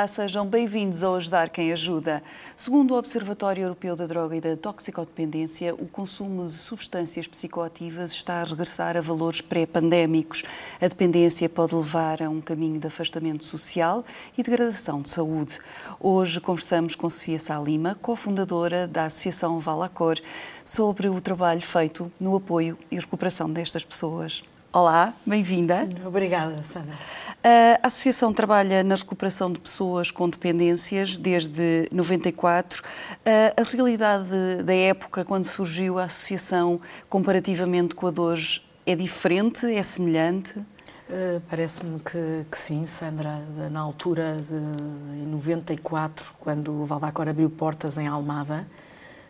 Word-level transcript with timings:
Olá, 0.00 0.06
sejam 0.06 0.46
bem-vindos 0.46 1.02
ao 1.02 1.16
Ajudar 1.16 1.50
Quem 1.50 1.70
Ajuda. 1.72 2.22
Segundo 2.56 2.94
o 2.94 2.96
Observatório 2.96 3.64
Europeu 3.64 3.94
da 3.94 4.06
Droga 4.06 4.34
e 4.34 4.40
da 4.40 4.56
Toxicodependência, 4.56 5.74
o 5.74 5.86
consumo 5.86 6.46
de 6.46 6.54
substâncias 6.54 7.28
psicoativas 7.28 8.12
está 8.12 8.40
a 8.40 8.44
regressar 8.44 8.96
a 8.96 9.02
valores 9.02 9.42
pré-pandémicos. 9.42 10.42
A 10.80 10.88
dependência 10.88 11.50
pode 11.50 11.74
levar 11.74 12.22
a 12.22 12.30
um 12.30 12.40
caminho 12.40 12.80
de 12.80 12.86
afastamento 12.86 13.44
social 13.44 14.02
e 14.38 14.42
degradação 14.42 15.02
de 15.02 15.10
saúde. 15.10 15.58
Hoje 16.00 16.40
conversamos 16.40 16.94
com 16.94 17.10
Sofia 17.10 17.38
Salima, 17.38 17.94
cofundadora 18.00 18.88
da 18.88 19.04
Associação 19.04 19.58
Valacor, 19.58 20.18
sobre 20.64 21.10
o 21.10 21.20
trabalho 21.20 21.60
feito 21.60 22.10
no 22.18 22.34
apoio 22.34 22.78
e 22.90 22.96
recuperação 22.98 23.52
destas 23.52 23.84
pessoas. 23.84 24.42
Olá, 24.72 25.12
bem-vinda. 25.26 25.88
Obrigada, 26.06 26.62
Sandra. 26.62 26.94
A 27.82 27.88
Associação 27.88 28.32
trabalha 28.32 28.84
na 28.84 28.94
recuperação 28.94 29.52
de 29.52 29.58
pessoas 29.58 30.12
com 30.12 30.28
dependências 30.28 31.18
desde 31.18 31.88
94. 31.90 32.80
A 33.26 33.62
realidade 33.64 34.62
da 34.62 34.72
época, 34.72 35.24
quando 35.24 35.44
surgiu 35.44 35.98
a 35.98 36.04
Associação, 36.04 36.80
comparativamente 37.08 37.96
com 37.96 38.06
a 38.06 38.12
de 38.12 38.20
hoje, 38.20 38.62
é 38.86 38.94
diferente? 38.94 39.66
É 39.66 39.82
semelhante? 39.82 40.56
Uh, 40.60 41.42
Parece-me 41.50 41.98
que, 41.98 42.46
que, 42.48 42.56
sim, 42.56 42.86
Sandra. 42.86 43.40
Na 43.72 43.80
altura 43.80 44.40
de 44.40 45.26
94, 45.26 46.32
quando 46.38 46.70
o 46.80 46.84
Valdacor 46.84 47.26
abriu 47.26 47.50
portas 47.50 47.98
em 47.98 48.06
Almada, 48.06 48.64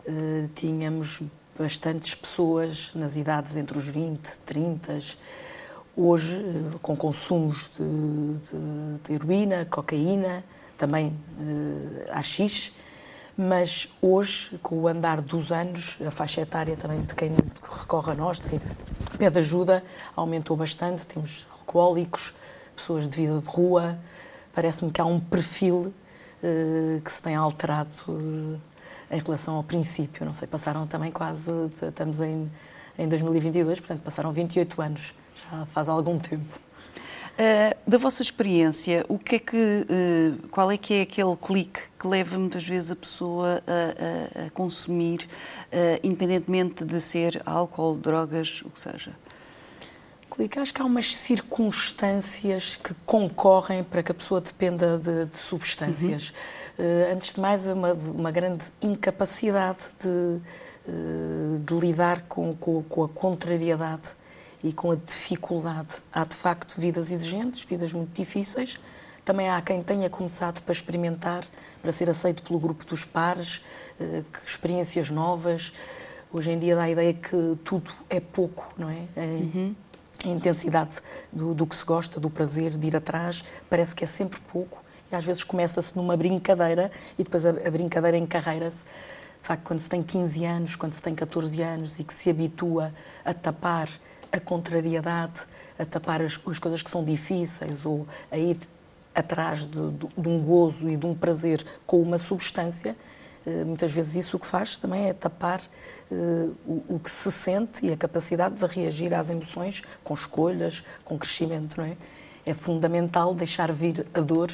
uh, 0.05 0.47
tínhamos 0.53 1.23
bastantes 1.57 2.15
pessoas 2.15 2.91
nas 2.95 3.15
idades 3.15 3.55
entre 3.55 3.77
os 3.77 3.85
20, 3.85 4.39
30, 4.39 4.99
hoje 5.95 6.37
eh, 6.37 6.77
com 6.81 6.95
consumos 6.95 7.69
de, 7.77 8.49
de, 8.49 8.99
de 9.03 9.13
heroína, 9.13 9.65
cocaína, 9.65 10.43
também 10.77 11.17
eh, 11.39 12.11
AX, 12.11 12.71
mas 13.37 13.89
hoje, 14.01 14.57
com 14.61 14.75
o 14.81 14.87
andar 14.87 15.21
dos 15.21 15.51
anos, 15.51 15.97
a 16.05 16.11
faixa 16.11 16.41
etária 16.41 16.75
também 16.75 17.01
de 17.01 17.15
quem 17.15 17.31
recorre 17.79 18.11
a 18.11 18.15
nós, 18.15 18.39
de 18.39 18.49
quem 18.49 18.61
pede 19.17 19.39
ajuda, 19.39 19.83
aumentou 20.15 20.55
bastante. 20.55 21.07
Temos 21.07 21.47
alcoólicos, 21.51 22.33
pessoas 22.75 23.07
de 23.07 23.15
vida 23.15 23.39
de 23.39 23.47
rua. 23.47 23.97
Parece-me 24.53 24.91
que 24.91 24.99
há 24.99 25.05
um 25.05 25.19
perfil 25.19 25.93
uh, 26.43 27.01
que 27.01 27.11
se 27.11 27.21
tem 27.21 27.35
alterado 27.35 27.91
uh, 28.09 28.59
em 29.11 29.19
relação 29.19 29.55
ao 29.55 29.63
princípio. 29.63 30.25
Não 30.25 30.33
sei, 30.33 30.47
passaram 30.47 30.87
também 30.87 31.11
quase, 31.11 31.51
estamos 31.81 32.21
em, 32.21 32.49
em 32.97 33.07
2022, 33.07 33.79
portanto 33.79 34.01
passaram 34.01 34.31
28 34.31 34.81
anos, 34.81 35.13
já 35.51 35.65
faz 35.65 35.89
algum 35.89 36.17
tempo. 36.17 36.59
Uh, 37.31 37.75
da 37.89 37.97
vossa 37.97 38.21
experiência, 38.21 39.05
o 39.07 39.17
que 39.17 39.35
é 39.35 39.39
que, 39.39 39.57
uh, 39.57 40.47
qual 40.49 40.69
é 40.71 40.77
que 40.77 40.93
é 40.93 41.01
aquele 41.01 41.35
clique 41.37 41.79
que 41.97 42.07
leva 42.07 42.37
muitas 42.37 42.67
vezes 42.67 42.91
a 42.91 42.95
pessoa 42.95 43.63
a, 43.65 44.43
a, 44.43 44.45
a 44.47 44.49
consumir, 44.51 45.27
uh, 45.67 45.99
independentemente 46.03 46.85
de 46.85 46.99
ser 46.99 47.41
álcool, 47.45 47.95
drogas, 47.95 48.61
o 48.63 48.69
que 48.69 48.79
seja? 48.79 49.15
Clique, 50.29 50.59
acho 50.59 50.73
que 50.73 50.81
há 50.81 50.85
umas 50.85 51.15
circunstâncias 51.15 52.75
que 52.75 52.93
concorrem 53.05 53.83
para 53.83 54.03
que 54.03 54.11
a 54.11 54.15
pessoa 54.15 54.39
dependa 54.39 54.97
de, 54.97 55.25
de 55.25 55.37
substâncias. 55.37 56.29
Uhum 56.29 56.60
antes 57.11 57.33
de 57.33 57.39
mais, 57.39 57.67
uma, 57.67 57.93
uma 57.93 58.31
grande 58.31 58.65
incapacidade 58.81 59.79
de, 59.99 60.41
eh, 60.87 61.59
de 61.63 61.75
lidar 61.75 62.23
com, 62.23 62.55
com, 62.55 62.81
com, 62.81 63.03
a 63.03 63.09
contrariedade 63.09 64.15
e 64.63 64.73
com 64.73 64.89
a 64.89 64.95
dificuldade. 64.95 66.01
Há, 66.11 66.25
de 66.25 66.35
facto, 66.35 66.81
vidas 66.81 67.11
exigentes, 67.11 67.63
vidas 67.63 67.93
muito 67.93 68.11
difíceis. 68.13 68.79
Também 69.23 69.47
há 69.47 69.61
quem 69.61 69.83
tenha 69.83 70.09
começado 70.09 70.59
para 70.63 70.71
experimentar, 70.71 71.43
para 71.83 71.91
ser 71.91 72.09
aceito 72.09 72.41
pelo 72.41 72.59
grupo 72.59 72.83
dos 72.83 73.05
pares, 73.05 73.63
eh, 73.99 74.23
experiências 74.43 75.11
novas. 75.11 75.71
Hoje 76.33 76.49
em 76.49 76.57
dia 76.57 76.75
dá 76.75 76.83
a 76.83 76.89
ideia 76.89 77.13
que 77.13 77.57
tudo 77.63 77.91
é 78.09 78.19
pouco, 78.19 78.73
não 78.75 78.89
é? 78.89 79.05
Uhum. 79.15 79.75
A 80.25 80.27
intensidade 80.29 80.97
do, 81.31 81.53
do 81.53 81.67
que 81.67 81.75
se 81.75 81.85
gosta, 81.85 82.19
do 82.19 82.29
prazer 82.29 82.71
de 82.71 82.87
ir 82.87 82.95
atrás, 82.95 83.43
parece 83.69 83.93
que 83.93 84.03
é 84.03 84.07
sempre 84.07 84.39
pouco 84.51 84.80
e 85.11 85.15
às 85.15 85.25
vezes 85.25 85.43
começa-se 85.43 85.95
numa 85.95 86.15
brincadeira 86.15 86.91
e 87.17 87.23
depois 87.23 87.45
a, 87.45 87.49
a 87.49 87.71
brincadeira 87.71 88.17
encarreira-se. 88.17 88.83
De 89.39 89.47
facto, 89.47 89.63
quando 89.63 89.79
se 89.79 89.89
tem 89.89 90.03
15 90.03 90.45
anos, 90.45 90.75
quando 90.75 90.93
se 90.93 91.01
tem 91.01 91.15
14 91.15 91.61
anos 91.61 91.99
e 91.99 92.03
que 92.03 92.13
se 92.13 92.29
habitua 92.29 92.93
a 93.25 93.33
tapar 93.33 93.89
a 94.31 94.39
contrariedade, 94.39 95.41
a 95.77 95.85
tapar 95.85 96.21
as, 96.21 96.39
as 96.47 96.59
coisas 96.59 96.81
que 96.81 96.89
são 96.89 97.03
difíceis 97.03 97.85
ou 97.85 98.07
a 98.31 98.37
ir 98.37 98.57
atrás 99.13 99.65
de, 99.65 99.91
de, 99.91 100.07
de, 100.17 100.29
um 100.29 100.39
gozo 100.41 100.87
e 100.87 100.95
de 100.95 101.05
um 101.05 101.13
prazer 101.13 101.65
com 101.85 102.01
uma 102.01 102.17
substância, 102.17 102.95
eh, 103.45 103.63
muitas 103.65 103.91
vezes 103.91 104.15
isso 104.15 104.37
o 104.37 104.39
que 104.39 104.47
faz 104.47 104.77
também 104.77 105.09
é 105.09 105.13
tapar 105.13 105.61
eh, 106.11 106.49
o, 106.65 106.95
o, 106.95 106.99
que 106.99 107.09
se 107.09 107.31
sente 107.31 107.85
e 107.85 107.91
a 107.91 107.97
capacidade 107.97 108.55
de 108.55 108.65
reagir 108.65 109.13
às 109.13 109.29
emoções 109.29 109.81
com 110.03 110.13
escolhas, 110.13 110.83
com 111.03 111.17
crescimento, 111.17 111.77
não 111.77 111.85
é? 111.85 111.97
É 112.45 112.53
fundamental 112.53 113.35
deixar 113.35 113.71
vir 113.71 114.05
a 114.13 114.21
dor 114.21 114.51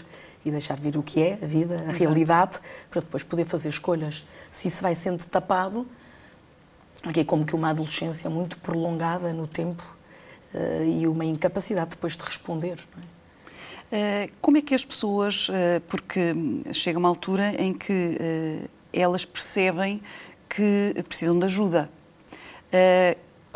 e 0.48 0.52
deixar 0.52 0.80
vir 0.80 0.98
o 0.98 1.04
que 1.04 1.22
é 1.22 1.38
a 1.42 1.46
vida, 1.46 1.76
a 1.76 1.82
Exato. 1.84 1.98
realidade, 1.98 2.60
para 2.90 3.02
depois 3.02 3.24
poder 3.24 3.46
fazer 3.46 3.70
escolhas. 3.70 4.26
Se 4.50 4.70
isso 4.70 4.82
vai 4.82 4.96
sendo 4.96 5.26
tapado, 5.26 5.86
aqui 7.04 7.20
é 7.20 7.24
como 7.26 7.46
que 7.46 7.54
uma 7.54 7.70
adolescência 7.70 8.30
muito 8.30 8.58
prolongada 8.60 9.34
no 9.34 9.46
tempo 9.46 9.84
uh, 10.54 10.84
e 10.84 11.06
uma 11.08 11.26
incapacidade 11.26 11.92
depois 11.92 12.16
de 12.16 12.24
responder. 12.24 12.80
É? 13.92 14.28
Uh, 14.30 14.34
como 14.40 14.58
é 14.58 14.62
que 14.62 14.74
as 14.74 14.86
pessoas, 14.86 15.50
uh, 15.50 15.54
porque 15.90 16.34
chega 16.74 16.98
uma 16.98 17.10
altura 17.10 17.54
em 17.62 17.74
que 17.74 18.18
elas 18.94 19.26
percebem 19.26 20.02
que 20.50 20.96
precisam 21.08 21.38
de 21.38 21.46
ajuda. 21.46 21.90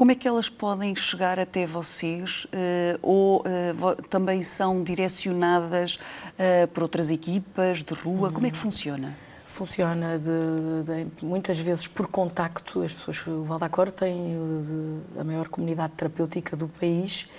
Como 0.02 0.12
é 0.12 0.16
que 0.16 0.28
elas 0.28 0.50
podem 0.50 0.96
chegar 0.96 1.38
até 1.38 1.64
vocês 1.64 2.46
uh, 2.46 2.98
ou 3.04 3.38
uh, 3.42 4.02
também 4.10 4.42
são 4.42 4.82
direcionadas 4.82 5.98
uh, 5.98 6.68
por 6.70 6.82
outras 6.82 7.12
equipas 7.12 7.84
de 7.84 7.94
rua? 7.94 8.30
Uhum. 8.30 8.34
Como 8.34 8.48
é 8.48 8.50
que 8.50 8.58
funciona? 8.58 9.16
Funciona 9.46 10.18
de, 10.18 11.06
de, 11.16 11.24
muitas 11.24 11.60
vezes 11.60 11.86
por 11.86 12.08
contacto. 12.08 12.82
As 12.82 12.96
pessoas, 12.96 13.28
o 13.28 13.44
Valdacor 13.44 13.92
tem 13.92 14.36
a 15.20 15.24
maior 15.24 15.48
comunidade 15.48 15.94
terapêutica 15.94 16.58
do 16.58 16.68
país 16.68 17.30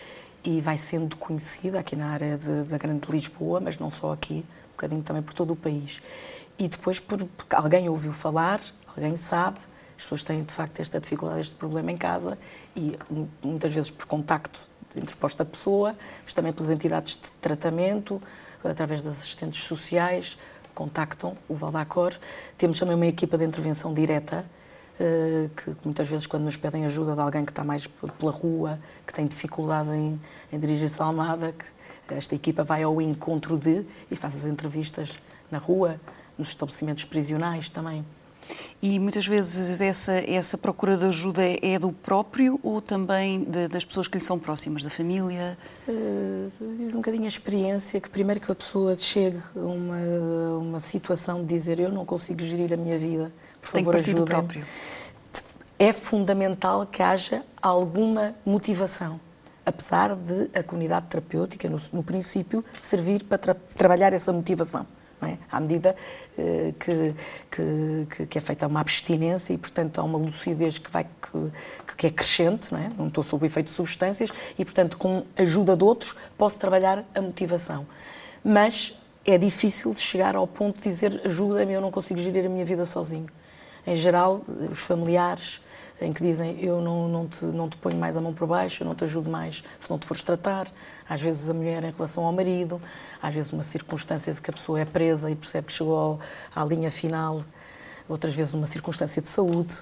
e 0.44 0.60
vai 0.60 0.78
sendo 0.78 1.16
conhecida 1.16 1.80
aqui 1.80 1.96
na 1.96 2.10
área 2.10 2.38
de, 2.38 2.62
da 2.62 2.78
Grande 2.78 3.10
Lisboa, 3.10 3.58
mas 3.58 3.76
não 3.76 3.90
só 3.90 4.12
aqui, 4.12 4.46
um 4.68 4.70
bocadinho 4.70 5.02
também 5.02 5.20
por 5.24 5.34
todo 5.34 5.52
o 5.52 5.56
país. 5.56 6.00
E 6.56 6.68
depois, 6.68 7.00
por, 7.00 7.24
porque 7.24 7.56
alguém 7.56 7.88
ouviu 7.88 8.12
falar, 8.12 8.60
alguém 8.86 9.16
sabe, 9.16 9.58
as 10.02 10.06
pessoas 10.06 10.22
têm, 10.24 10.42
de 10.42 10.52
facto, 10.52 10.80
esta 10.80 11.00
dificuldade, 11.00 11.40
este 11.40 11.54
problema 11.54 11.92
em 11.92 11.96
casa 11.96 12.36
e 12.74 12.98
muitas 13.40 13.72
vezes 13.72 13.90
por 13.90 14.04
contacto 14.06 14.60
entre 14.96 15.16
posta 15.16 15.44
pessoa, 15.44 15.94
mas 16.24 16.34
também 16.34 16.52
pelas 16.52 16.70
entidades 16.70 17.14
de 17.14 17.32
tratamento, 17.34 18.20
através 18.64 19.00
das 19.00 19.18
assistentes 19.18 19.64
sociais, 19.64 20.36
contactam 20.74 21.36
o 21.48 21.54
Valdacor. 21.54 22.14
Temos 22.58 22.80
também 22.80 22.96
uma 22.96 23.06
equipa 23.06 23.38
de 23.38 23.44
intervenção 23.44 23.94
direta, 23.94 24.44
eh, 24.98 25.48
que 25.56 25.74
muitas 25.84 26.08
vezes, 26.08 26.26
quando 26.26 26.42
nos 26.42 26.56
pedem 26.56 26.84
ajuda 26.84 27.14
de 27.14 27.20
alguém 27.20 27.44
que 27.44 27.52
está 27.52 27.62
mais 27.62 27.86
pela 27.86 28.32
rua, 28.32 28.80
que 29.06 29.12
tem 29.12 29.26
dificuldade 29.26 29.91
em, 29.91 30.20
em 30.52 30.58
dirigir-se 30.58 31.00
à 31.00 31.04
Almada, 31.04 31.54
esta 32.10 32.34
equipa 32.34 32.64
vai 32.64 32.82
ao 32.82 33.00
encontro 33.00 33.56
de 33.56 33.86
e 34.10 34.16
faz 34.16 34.34
as 34.34 34.44
entrevistas 34.44 35.20
na 35.48 35.58
rua, 35.58 36.00
nos 36.36 36.48
estabelecimentos 36.48 37.04
prisionais 37.04 37.71
também. 37.71 38.04
E 38.83 38.98
muitas 38.98 39.27
vezes 39.27 39.80
essa, 39.80 40.12
essa 40.12 40.59
procura 40.59 40.97
de 40.97 41.04
ajuda 41.06 41.42
é 41.62 41.78
do 41.78 41.92
próprio 41.92 42.59
ou 42.62 42.80
também 42.80 43.44
de, 43.44 43.68
das 43.68 43.84
pessoas 43.84 44.09
que 44.09 44.18
lhe 44.18 44.24
são 44.24 44.39
próximas, 44.39 44.83
da 44.83 44.91
família? 44.91 45.56
Uh, 45.86 46.50
diz 46.78 46.92
um 46.94 46.98
bocadinho 46.98 47.24
a 47.24 47.28
experiência 47.28 48.00
que 48.00 48.10
primeiro 48.10 48.41
que 48.41 48.50
a 48.50 48.54
pessoa 48.54 48.98
chegue 48.98 49.41
a 49.54 49.60
uma, 49.60 49.98
uma 50.60 50.80
situação 50.80 51.42
de 51.42 51.47
dizer 51.47 51.78
eu 51.78 51.92
não 51.92 52.04
consigo 52.04 52.41
gerir 52.41 52.72
a 52.72 52.77
minha 52.77 52.98
vida, 52.98 53.33
por 53.60 53.68
favor 53.68 53.97
ajuda. 53.97 54.44
É 55.78 55.92
fundamental 55.92 56.86
que 56.86 57.03
haja 57.03 57.44
alguma 57.60 58.34
motivação 58.44 59.21
apesar 59.65 60.16
de 60.16 60.50
a 60.53 60.62
comunidade 60.65 61.06
terapêutica, 61.06 61.68
no, 61.68 61.80
no 61.92 62.03
princípio, 62.03 62.65
servir 62.80 63.22
para 63.22 63.39
tra 63.39 63.56
trabalhar 63.77 64.12
essa 64.12 64.33
motivação 64.33 64.84
é? 65.27 65.39
à 65.51 65.60
medida 65.60 65.97
uh, 66.36 66.72
que, 66.74 67.15
que, 67.51 68.27
que, 68.27 68.39
é 68.39 68.41
feita 68.41 68.66
uma 68.66 68.80
abstinência 68.80 69.53
e, 69.53 69.59
portanto, 69.59 69.98
há 70.01 70.04
uma 70.04 70.19
lucidez 70.19 70.78
que, 70.78 70.91
vai, 70.91 71.04
que, 71.04 71.97
que 71.97 72.07
é 72.07 72.10
crescente, 72.10 72.72
não, 72.72 72.78
é? 72.78 72.91
não 72.97 73.07
estou 73.07 73.22
sob 73.22 73.45
o 73.45 73.47
efeito 73.47 73.66
de 73.66 73.72
substâncias 73.72 74.30
e, 74.59 74.65
portanto, 74.65 74.97
com 74.97 75.24
a 75.36 75.42
ajuda 75.42 75.77
de 75.77 75.84
outros, 75.84 76.15
posso 76.36 76.57
trabalhar 76.57 77.04
a 77.15 77.21
motivação. 77.21 77.86
Mas 78.45 78.98
é 79.24 79.39
difícil 79.39 79.92
chegar 79.95 80.34
ao 80.36 80.47
ponto 80.47 80.77
de 80.77 80.89
dizer 80.89 81.21
ajuda-me, 81.25 81.72
eu 81.72 81.80
não 81.80 81.91
consigo 81.91 82.18
gerir 82.18 82.45
a 82.45 82.48
minha 82.48 82.65
vida 82.65 82.84
sozinho. 82.84 83.28
Em 83.86 83.97
geral, 83.97 84.42
os 84.71 84.80
familiares, 84.80 85.60
em 86.01 86.13
que 86.13 86.22
dizem 86.22 86.63
eu 86.63 86.80
não, 86.80 87.09
não, 87.09 87.28
te, 87.28 87.45
não 87.45 87.68
te 87.68 87.77
ponho 87.77 87.97
mais 87.97 88.16
a 88.16 88.21
mão 88.21 88.33
por 88.33 88.47
baixo, 88.47 88.83
eu 88.83 88.86
não 88.86 88.95
te 88.95 89.04
ajudo 89.04 89.30
mais 89.30 89.63
se 89.78 89.91
não 89.91 89.98
te 89.98 90.07
fores 90.07 90.22
tratar. 90.22 90.68
Às 91.09 91.21
vezes 91.21 91.49
a 91.49 91.54
mulher 91.54 91.83
em 91.84 91.91
relação 91.91 92.25
ao 92.25 92.33
marido, 92.33 92.81
às 93.21 93.34
vezes 93.34 93.53
uma 93.53 93.63
circunstância 93.63 94.33
de 94.33 94.41
que 94.41 94.51
a 94.51 94.53
pessoa 94.53 94.81
é 94.81 94.84
presa 94.84 95.31
e 95.31 95.34
percebe 95.34 95.66
que 95.66 95.72
chegou 95.72 96.21
à 96.54 96.65
linha 96.65 96.91
final, 96.91 97.43
outras 98.09 98.34
vezes 98.34 98.54
uma 98.54 98.66
circunstância 98.66 99.21
de 99.21 99.28
saúde, 99.28 99.75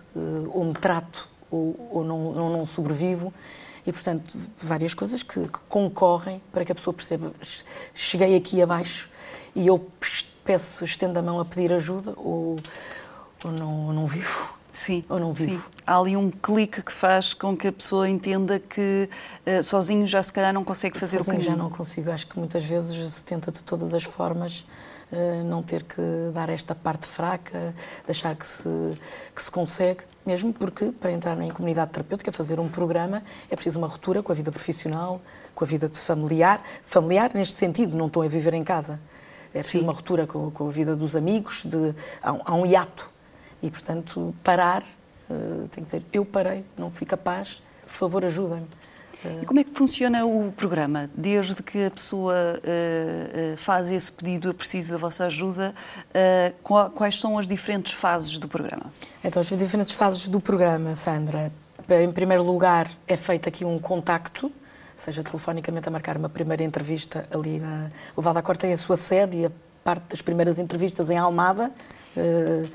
ou 0.53 0.65
me 0.65 0.75
trato 0.75 1.29
ou, 1.51 1.89
ou 1.91 2.05
não, 2.05 2.33
não, 2.33 2.51
não 2.51 2.67
sobrevivo. 2.67 3.33
E, 3.87 3.93
portanto, 3.93 4.37
várias 4.59 4.95
coisas 4.95 5.23
que, 5.23 5.41
que, 5.41 5.59
concorrem 5.69 6.43
para 6.53 6.65
que 6.65 6.73
a 6.73 6.75
pessoa 6.75 6.95
perceba: 6.95 7.33
cheguei 7.95 8.37
aqui 8.37 8.63
abaixo 8.63 9.09
e 9.55 9.67
eu 9.67 9.91
peço, 10.45 10.85
estendo 10.85 11.19
a 11.19 11.23
mão 11.23 11.41
a 11.41 11.45
pedir 11.45 11.73
ajuda 11.73 12.13
ou, 12.17 12.57
ou 13.45 13.51
não, 13.51 13.87
ou 13.87 13.93
não 13.93 14.07
vivo. 14.07 14.60
Sim, 14.73 15.05
ou 15.09 15.19
não 15.19 15.33
vivo. 15.33 15.63
Sim. 15.63 15.73
Há 15.87 15.99
ali 15.99 16.17
um 16.17 16.31
clique 16.31 16.83
que 16.83 16.93
faz 16.93 17.35
com 17.35 17.57
que 17.57 17.69
a 17.69 17.73
pessoa 17.73 18.09
entenda 18.09 18.59
que 18.59 19.09
uh, 19.47 19.63
sozinho 19.63 20.07
já 20.07 20.23
se 20.23 20.33
calhar 20.33 20.53
não 20.53 20.65
consegue 20.65 20.99
fazer 20.99 21.19
sozinho 21.19 21.37
o 21.37 21.39
caminho. 21.39 21.57
já 21.57 21.63
não 21.63 21.71
consigo. 21.71 22.11
Acho 22.11 22.27
que 22.27 22.39
muitas 22.39 22.65
vezes 22.65 23.15
se 23.15 23.25
tenta 23.25 23.51
de 23.51 23.63
todas 23.63 23.93
as 23.93 24.05
formas 24.05 24.65
uh, 25.11 25.45
não 25.45 25.63
ter 25.63 25.83
que 25.83 26.01
dar 26.33 26.49
esta 26.49 26.75
parte 26.75 27.07
fraca, 27.07 27.75
deixar 28.07 28.37
que 28.37 28.47
se, 28.47 28.69
que 29.35 29.43
se 29.43 29.51
consegue, 29.51 30.05
mesmo 30.25 30.53
porque 30.53 30.93
para 30.93 31.11
entrar 31.11 31.41
em 31.41 31.51
comunidade 31.51 31.91
terapêutica, 31.91 32.31
fazer 32.31 32.61
um 32.61 32.69
programa, 32.69 33.23
é 33.51 33.57
preciso 33.57 33.79
uma 33.79 33.89
ruptura 33.89 34.23
com 34.23 34.31
a 34.31 34.35
vida 34.35 34.53
profissional, 34.53 35.21
com 35.55 35.65
a 35.65 35.67
vida 35.67 35.91
familiar. 35.93 36.63
Familiar 36.83 37.33
neste 37.35 37.55
sentido, 37.55 37.97
não 37.97 38.07
estou 38.07 38.23
a 38.23 38.29
viver 38.29 38.55
em 38.55 38.63
casa. 38.63 39.01
É 39.53 39.59
preciso 39.59 39.79
Sim. 39.79 39.85
uma 39.85 39.93
ruptura 39.93 40.29
com, 40.29 40.49
com, 40.53 40.69
a 40.69 40.71
vida 40.71 40.95
dos 40.95 41.17
amigos, 41.17 41.65
de, 41.65 41.93
há, 42.23 42.33
um, 42.33 42.41
há 42.45 42.55
um 42.55 42.65
hiato 42.65 43.11
e, 43.63 43.71
portanto, 43.71 44.35
parar, 44.43 44.83
uh, 44.83 45.69
tenho 45.69 45.87
que 45.87 45.97
dizer, 45.97 46.03
eu 46.13 46.25
parei, 46.25 46.65
não 46.77 46.91
fui 46.91 47.07
capaz, 47.07 47.63
por 47.87 47.93
favor, 47.93 48.25
ajudem-me. 48.25 48.69
E 49.43 49.45
como 49.45 49.61
é 49.61 49.65
que 49.65 49.75
funciona 49.75 50.25
o 50.25 50.51
programa? 50.53 51.11
Desde 51.15 51.63
que 51.63 51.85
a 51.85 51.91
pessoa 51.91 52.35
uh, 52.35 53.53
uh, 53.53 53.57
faz 53.59 53.93
esse 53.93 54.11
pedido, 54.11 54.49
eu 54.49 54.55
preciso 54.55 54.93
da 54.93 54.99
vossa 54.99 55.27
ajuda, 55.27 55.75
uh, 56.09 56.91
quais 56.91 57.21
são 57.21 57.39
as 57.39 57.47
diferentes 57.47 57.93
fases 57.93 58.39
do 58.39 58.49
programa? 58.49 58.91
Então, 59.23 59.41
as 59.41 59.49
diferentes 59.49 59.93
fases 59.93 60.27
do 60.27 60.41
programa, 60.41 60.95
Sandra. 60.95 61.53
Em 61.89 62.11
primeiro 62.11 62.43
lugar, 62.43 62.89
é 63.07 63.17
feito 63.17 63.49
aqui 63.49 63.65
um 63.65 63.79
contacto, 63.79 64.51
seja 64.97 65.23
telefonicamente 65.23 65.87
a 65.87 65.91
marcar 65.91 66.17
uma 66.17 66.29
primeira 66.29 66.63
entrevista 66.65 67.27
ali 67.31 67.59
na. 67.59 67.91
O 68.17 68.23
Val 68.23 68.33
da 68.33 68.41
Cor 68.41 68.57
tem 68.57 68.73
a 68.73 68.79
sua 68.79 68.97
sede 68.97 69.37
e 69.37 69.47
a 69.47 69.51
parte 69.85 70.05
das 70.09 70.23
primeiras 70.23 70.59
entrevistas 70.59 71.11
em 71.11 71.19
Almada. 71.19 71.73
Eh, 72.17 72.69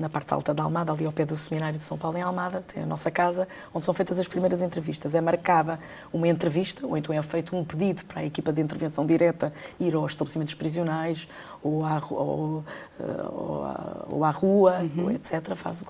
na 0.00 0.08
parte 0.08 0.32
alta 0.32 0.52
da 0.52 0.62
Almada, 0.62 0.92
ali 0.92 1.06
ao 1.06 1.12
pé 1.12 1.24
do 1.24 1.36
Seminário 1.36 1.78
de 1.78 1.84
São 1.84 1.96
Paulo, 1.96 2.16
em 2.18 2.22
Almada, 2.22 2.62
tem 2.62 2.82
a 2.82 2.86
nossa 2.86 3.10
casa, 3.10 3.46
onde 3.72 3.84
são 3.84 3.94
feitas 3.94 4.18
as 4.18 4.26
primeiras 4.26 4.60
entrevistas. 4.60 5.14
É 5.14 5.20
marcada 5.20 5.78
uma 6.12 6.26
entrevista, 6.26 6.86
ou 6.86 6.96
então 6.96 7.14
é 7.14 7.22
feito 7.22 7.56
um 7.56 7.64
pedido 7.64 8.04
para 8.04 8.20
a 8.20 8.24
equipa 8.24 8.52
de 8.52 8.60
intervenção 8.60 9.06
direta 9.06 9.52
ir 9.78 9.94
aos 9.94 10.12
estabelecimentos 10.12 10.54
prisionais, 10.54 11.28
ou 11.62 11.84
à, 11.84 12.02
ou, 12.10 12.64
eh, 12.98 13.04
ou 13.30 13.64
à, 13.64 14.06
ou 14.08 14.24
à 14.24 14.30
rua, 14.30 14.80
uhum. 14.80 15.10
etc. 15.10 15.54
Faz 15.54 15.82
o... 15.82 15.84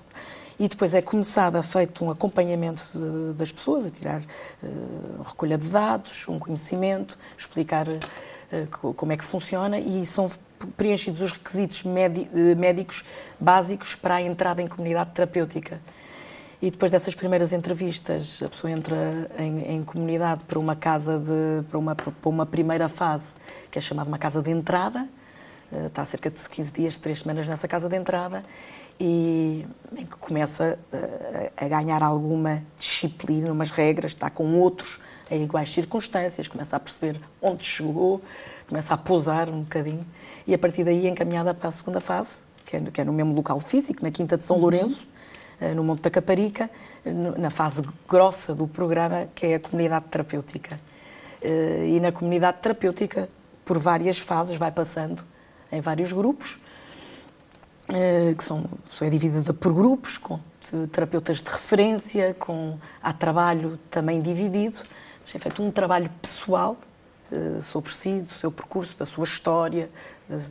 E 0.59 0.67
depois 0.67 0.93
é 0.93 1.01
começada, 1.01 1.63
feito 1.63 2.05
um 2.05 2.11
acompanhamento 2.11 2.91
de, 2.93 3.33
das 3.33 3.51
pessoas, 3.51 3.85
a 3.85 3.89
tirar 3.89 4.21
uh, 4.21 5.23
recolha 5.23 5.57
de 5.57 5.67
dados, 5.67 6.27
um 6.27 6.37
conhecimento, 6.37 7.17
explicar 7.35 7.87
como 8.95 9.11
é 9.11 9.17
que 9.17 9.23
funciona, 9.23 9.79
e 9.79 10.05
são 10.05 10.29
preenchidos 10.77 11.21
os 11.21 11.31
requisitos 11.31 11.83
eh, 11.85 12.55
médicos 12.55 13.03
básicos 13.39 13.95
para 13.95 14.15
a 14.15 14.21
entrada 14.21 14.61
em 14.61 14.67
comunidade 14.67 15.11
terapêutica. 15.11 15.81
E 16.61 16.69
depois 16.69 16.91
dessas 16.91 17.15
primeiras 17.15 17.53
entrevistas, 17.53 18.39
a 18.43 18.47
pessoa 18.47 18.69
entra 18.69 18.95
em, 19.39 19.75
em 19.75 19.83
comunidade 19.83 20.43
para 20.43 20.59
uma 20.59 20.75
casa 20.75 21.17
de 21.17 21.63
para 21.63 21.77
uma, 21.77 21.95
para 21.95 22.13
uma 22.25 22.45
primeira 22.45 22.87
fase, 22.87 23.33
que 23.71 23.79
é 23.79 23.81
chamada 23.81 24.07
uma 24.07 24.19
casa 24.19 24.41
de 24.41 24.51
entrada. 24.51 25.07
Eh, 25.71 25.87
está 25.87 26.03
há 26.03 26.05
cerca 26.05 26.29
de 26.29 26.47
15 26.47 26.71
dias, 26.71 26.97
3 26.97 27.19
semanas 27.19 27.47
nessa 27.47 27.67
casa 27.67 27.89
de 27.89 27.95
entrada 27.95 28.43
e 28.99 29.65
em 29.97 30.05
que 30.05 30.15
começa 30.17 30.77
eh, 30.93 31.51
a 31.57 31.67
ganhar 31.67 32.03
alguma 32.03 32.63
disciplina, 32.77 33.51
umas 33.51 33.71
regras, 33.71 34.11
está 34.11 34.29
com 34.29 34.59
outros 34.59 34.99
em 35.31 35.43
iguais 35.43 35.73
circunstâncias, 35.73 36.47
começa 36.47 36.75
a 36.75 36.79
perceber 36.79 37.19
onde 37.41 37.63
chegou, 37.63 38.21
começa 38.67 38.93
a 38.93 38.97
pousar 38.97 39.49
um 39.49 39.61
bocadinho 39.61 40.05
e 40.45 40.53
a 40.53 40.57
partir 40.57 40.83
daí 40.83 41.07
encaminhada 41.07 41.53
para 41.53 41.69
a 41.69 41.71
segunda 41.71 42.01
fase, 42.01 42.35
que 42.65 42.75
é, 42.75 42.81
que 42.81 43.01
é 43.01 43.03
no 43.03 43.13
mesmo 43.13 43.33
local 43.33 43.59
físico, 43.59 44.03
na 44.03 44.11
Quinta 44.11 44.37
de 44.37 44.45
São 44.45 44.57
uhum. 44.57 44.61
Lourenço, 44.63 45.07
eh, 45.61 45.73
no 45.73 45.83
Monte 45.83 46.01
da 46.01 46.09
Caparica, 46.09 46.69
na 47.37 47.49
fase 47.49 47.81
grossa 48.07 48.53
do 48.53 48.67
programa, 48.67 49.27
que 49.33 49.45
é 49.45 49.55
a 49.55 49.59
comunidade 49.59 50.05
terapêutica. 50.09 50.79
Eh, 51.41 51.93
e 51.95 51.99
na 51.99 52.11
comunidade 52.11 52.57
terapêutica, 52.59 53.29
por 53.63 53.77
várias 53.77 54.19
fases, 54.19 54.57
vai 54.57 54.71
passando 54.71 55.23
em 55.71 55.79
vários 55.79 56.11
grupos, 56.11 56.59
eh, 57.89 58.33
que 58.37 58.43
são, 58.43 58.65
é 59.01 59.09
dividida 59.09 59.53
por 59.53 59.73
grupos, 59.73 60.17
com 60.17 60.39
terapeutas 60.91 61.41
de 61.41 61.49
referência, 61.49 62.35
com 62.39 62.77
há 63.01 63.13
trabalho 63.13 63.77
também 63.89 64.21
dividido, 64.21 64.79
mas 65.23 65.35
é 65.35 65.39
feito 65.39 65.61
um 65.63 65.71
trabalho 65.71 66.09
pessoal 66.21 66.77
eh, 67.31 67.59
sobre 67.61 67.93
si, 67.93 68.21
do 68.21 68.31
seu 68.31 68.51
percurso, 68.51 68.97
da 68.97 69.05
sua 69.05 69.23
história, 69.23 69.89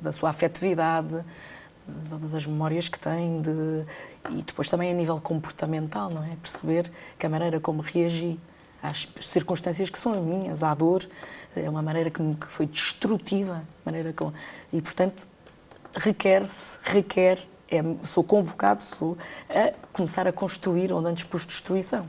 da, 0.00 0.12
sua 0.12 0.30
afetividade, 0.30 1.24
todas 2.08 2.34
as 2.34 2.46
memórias 2.46 2.88
que 2.88 2.98
tem 2.98 3.40
de, 3.42 3.84
e 4.30 4.42
depois 4.42 4.68
também 4.68 4.90
a 4.90 4.94
nível 4.94 5.20
comportamental, 5.20 6.10
não 6.10 6.24
é? 6.24 6.36
Perceber 6.36 6.90
que 7.18 7.26
a 7.26 7.28
maneira 7.28 7.60
como 7.60 7.82
reagi 7.82 8.38
às 8.82 9.08
circunstâncias 9.20 9.90
que 9.90 9.98
são 9.98 10.12
as 10.12 10.20
minhas, 10.20 10.62
à 10.62 10.74
dor, 10.74 11.06
é 11.54 11.68
uma 11.68 11.82
maneira 11.82 12.10
que, 12.10 12.22
foi 12.48 12.66
destrutiva, 12.66 13.62
maneira 13.84 14.12
como, 14.12 14.32
e 14.72 14.80
portanto 14.80 15.26
requer-se, 15.94 16.78
requer, 16.82 17.38
é, 17.70 17.80
sou 18.02 18.24
convocado 18.24 18.82
sou, 18.82 19.18
a 19.48 19.72
começar 19.92 20.26
a 20.26 20.32
construir 20.32 20.92
onde 20.92 21.08
antes 21.08 21.24
pus 21.24 21.44
destruição, 21.44 22.06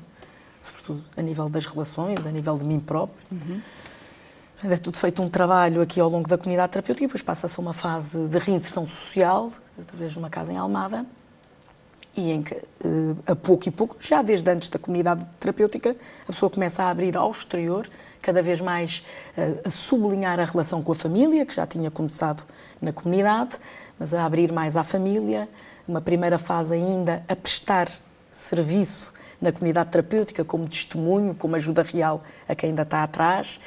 sobretudo 0.61 1.03
a 1.17 1.21
nível 1.21 1.49
das 1.49 1.65
relações, 1.65 2.25
a 2.25 2.31
nível 2.31 2.57
de 2.57 2.65
mim 2.65 2.79
próprio. 2.79 3.23
Uhum. 3.31 3.61
É 4.63 4.77
tudo 4.77 4.95
feito 4.95 5.21
um 5.23 5.29
trabalho 5.29 5.81
aqui 5.81 5.99
ao 5.99 6.07
longo 6.07 6.29
da 6.29 6.37
comunidade 6.37 6.71
terapêutica 6.71 7.03
e 7.03 7.07
depois 7.07 7.23
passa-se 7.23 7.57
uma 7.57 7.73
fase 7.73 8.27
de 8.27 8.37
reinserção 8.37 8.87
social, 8.87 9.51
através 9.79 10.11
de 10.11 10.19
uma 10.19 10.29
casa 10.29 10.53
em 10.53 10.57
Almada, 10.57 11.03
e 12.15 12.29
em 12.29 12.43
que, 12.43 12.53
eh, 12.53 13.15
a 13.25 13.35
pouco 13.35 13.67
e 13.67 13.71
pouco, 13.71 13.95
já 13.99 14.21
desde 14.21 14.47
antes 14.51 14.69
da 14.69 14.77
comunidade 14.77 15.25
terapêutica, 15.39 15.95
a 16.23 16.31
pessoa 16.31 16.49
começa 16.49 16.83
a 16.83 16.89
abrir 16.91 17.17
ao 17.17 17.31
exterior, 17.31 17.89
cada 18.21 18.43
vez 18.43 18.61
mais 18.61 19.03
eh, 19.35 19.61
a 19.65 19.71
sublinhar 19.71 20.39
a 20.39 20.45
relação 20.45 20.83
com 20.83 20.91
a 20.91 20.95
família, 20.95 21.43
que 21.43 21.55
já 21.55 21.65
tinha 21.65 21.89
começado 21.89 22.43
na 22.79 22.93
comunidade, 22.93 23.57
mas 23.97 24.13
a 24.13 24.25
abrir 24.25 24.51
mais 24.51 24.75
à 24.75 24.83
família, 24.83 25.49
uma 25.87 26.01
primeira 26.01 26.37
fase 26.37 26.73
ainda 26.75 27.23
a 27.27 27.35
prestar 27.35 27.87
serviço 28.29 29.11
na 29.41 29.51
comunidade 29.51 29.89
terapêutica 29.89 30.45
como 30.45 30.67
testemunho, 30.67 31.33
como 31.33 31.55
ajuda 31.55 31.81
real 31.81 32.23
a 32.47 32.53
quem 32.53 32.69
ainda 32.69 32.83
está 32.83 33.03
atrás. 33.03 33.59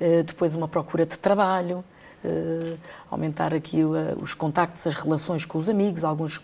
Eh, 0.00 0.24
depois 0.24 0.54
uma 0.54 0.66
procura 0.66 1.06
de 1.06 1.16
trabalho, 1.16 1.84
eh, 2.24 2.76
aumentar 3.08 3.54
aqui 3.54 3.80
eh, 3.80 4.16
os 4.20 4.34
contactos, 4.34 4.84
as 4.86 4.96
relações 4.96 5.44
com 5.44 5.58
os 5.58 5.68
amigos, 5.68 6.02
alguns 6.02 6.42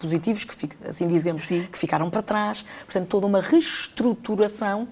positivos, 0.00 0.42
que 0.42 0.68
assim 0.84 1.06
dizemos, 1.06 1.42
Sim. 1.42 1.68
que 1.70 1.78
ficaram 1.78 2.10
para 2.10 2.22
trás. 2.22 2.64
Portanto, 2.84 3.06
toda 3.08 3.26
uma 3.26 3.40
reestruturação. 3.40 4.88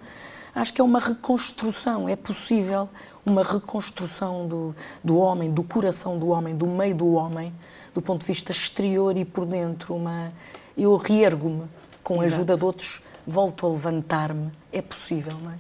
Acho 0.55 0.73
que 0.73 0.81
é 0.81 0.85
uma 0.85 0.99
reconstrução, 0.99 2.09
é 2.09 2.17
possível 2.17 2.88
uma 3.25 3.45
reconstrução 3.45 4.49
do, 4.49 4.75
do 5.02 5.19
homem, 5.19 5.50
do 5.50 5.62
coração 5.62 6.19
do 6.19 6.29
homem, 6.29 6.57
do 6.57 6.67
meio 6.67 6.95
do 6.95 7.12
homem, 7.12 7.55
do 7.95 8.02
ponto 8.02 8.21
de 8.23 8.26
vista 8.26 8.50
exterior 8.50 9.17
e 9.17 9.25
por 9.25 9.47
dentro. 9.47 9.95
Uma, 9.95 10.33
eu 10.76 10.97
reergo-me 10.97 11.69
com 12.02 12.21
a 12.21 12.25
ajuda 12.25 12.57
de 12.57 12.64
outros, 12.64 13.02
volto 13.26 13.66
a 13.66 13.71
levantar-me. 13.71 14.50
É 14.73 14.83
possível, 14.83 15.37
não 15.38 15.52
é? 15.52 15.59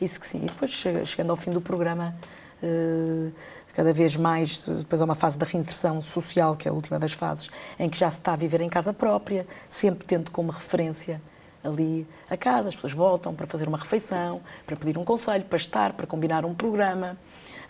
Isso 0.00 0.18
que 0.18 0.26
sim. 0.26 0.38
E 0.42 0.46
depois, 0.46 0.70
chegando 0.70 1.30
ao 1.30 1.36
fim 1.36 1.50
do 1.50 1.60
programa, 1.60 2.14
eh, 2.62 3.32
cada 3.72 3.92
vez 3.92 4.16
mais, 4.16 4.58
depois 4.58 5.00
há 5.00 5.04
uma 5.04 5.14
fase 5.14 5.38
da 5.38 5.46
reinserção 5.46 6.02
social, 6.02 6.56
que 6.56 6.68
é 6.68 6.70
a 6.70 6.74
última 6.74 6.98
das 6.98 7.12
fases, 7.12 7.50
em 7.78 7.88
que 7.88 7.98
já 7.98 8.10
se 8.10 8.18
está 8.18 8.32
a 8.32 8.36
viver 8.36 8.60
em 8.60 8.68
casa 8.68 8.92
própria, 8.92 9.46
sempre 9.70 10.04
tendo 10.04 10.30
como 10.30 10.50
referência 10.50 11.20
ali 11.64 12.06
a 12.28 12.36
casa, 12.36 12.68
as 12.68 12.74
pessoas 12.74 12.92
voltam 12.92 13.34
para 13.34 13.46
fazer 13.46 13.68
uma 13.68 13.78
refeição, 13.78 14.40
para 14.66 14.76
pedir 14.76 14.98
um 14.98 15.04
conselho, 15.04 15.44
para 15.44 15.56
estar, 15.56 15.92
para 15.92 16.06
combinar 16.06 16.44
um 16.44 16.54
programa, 16.54 17.16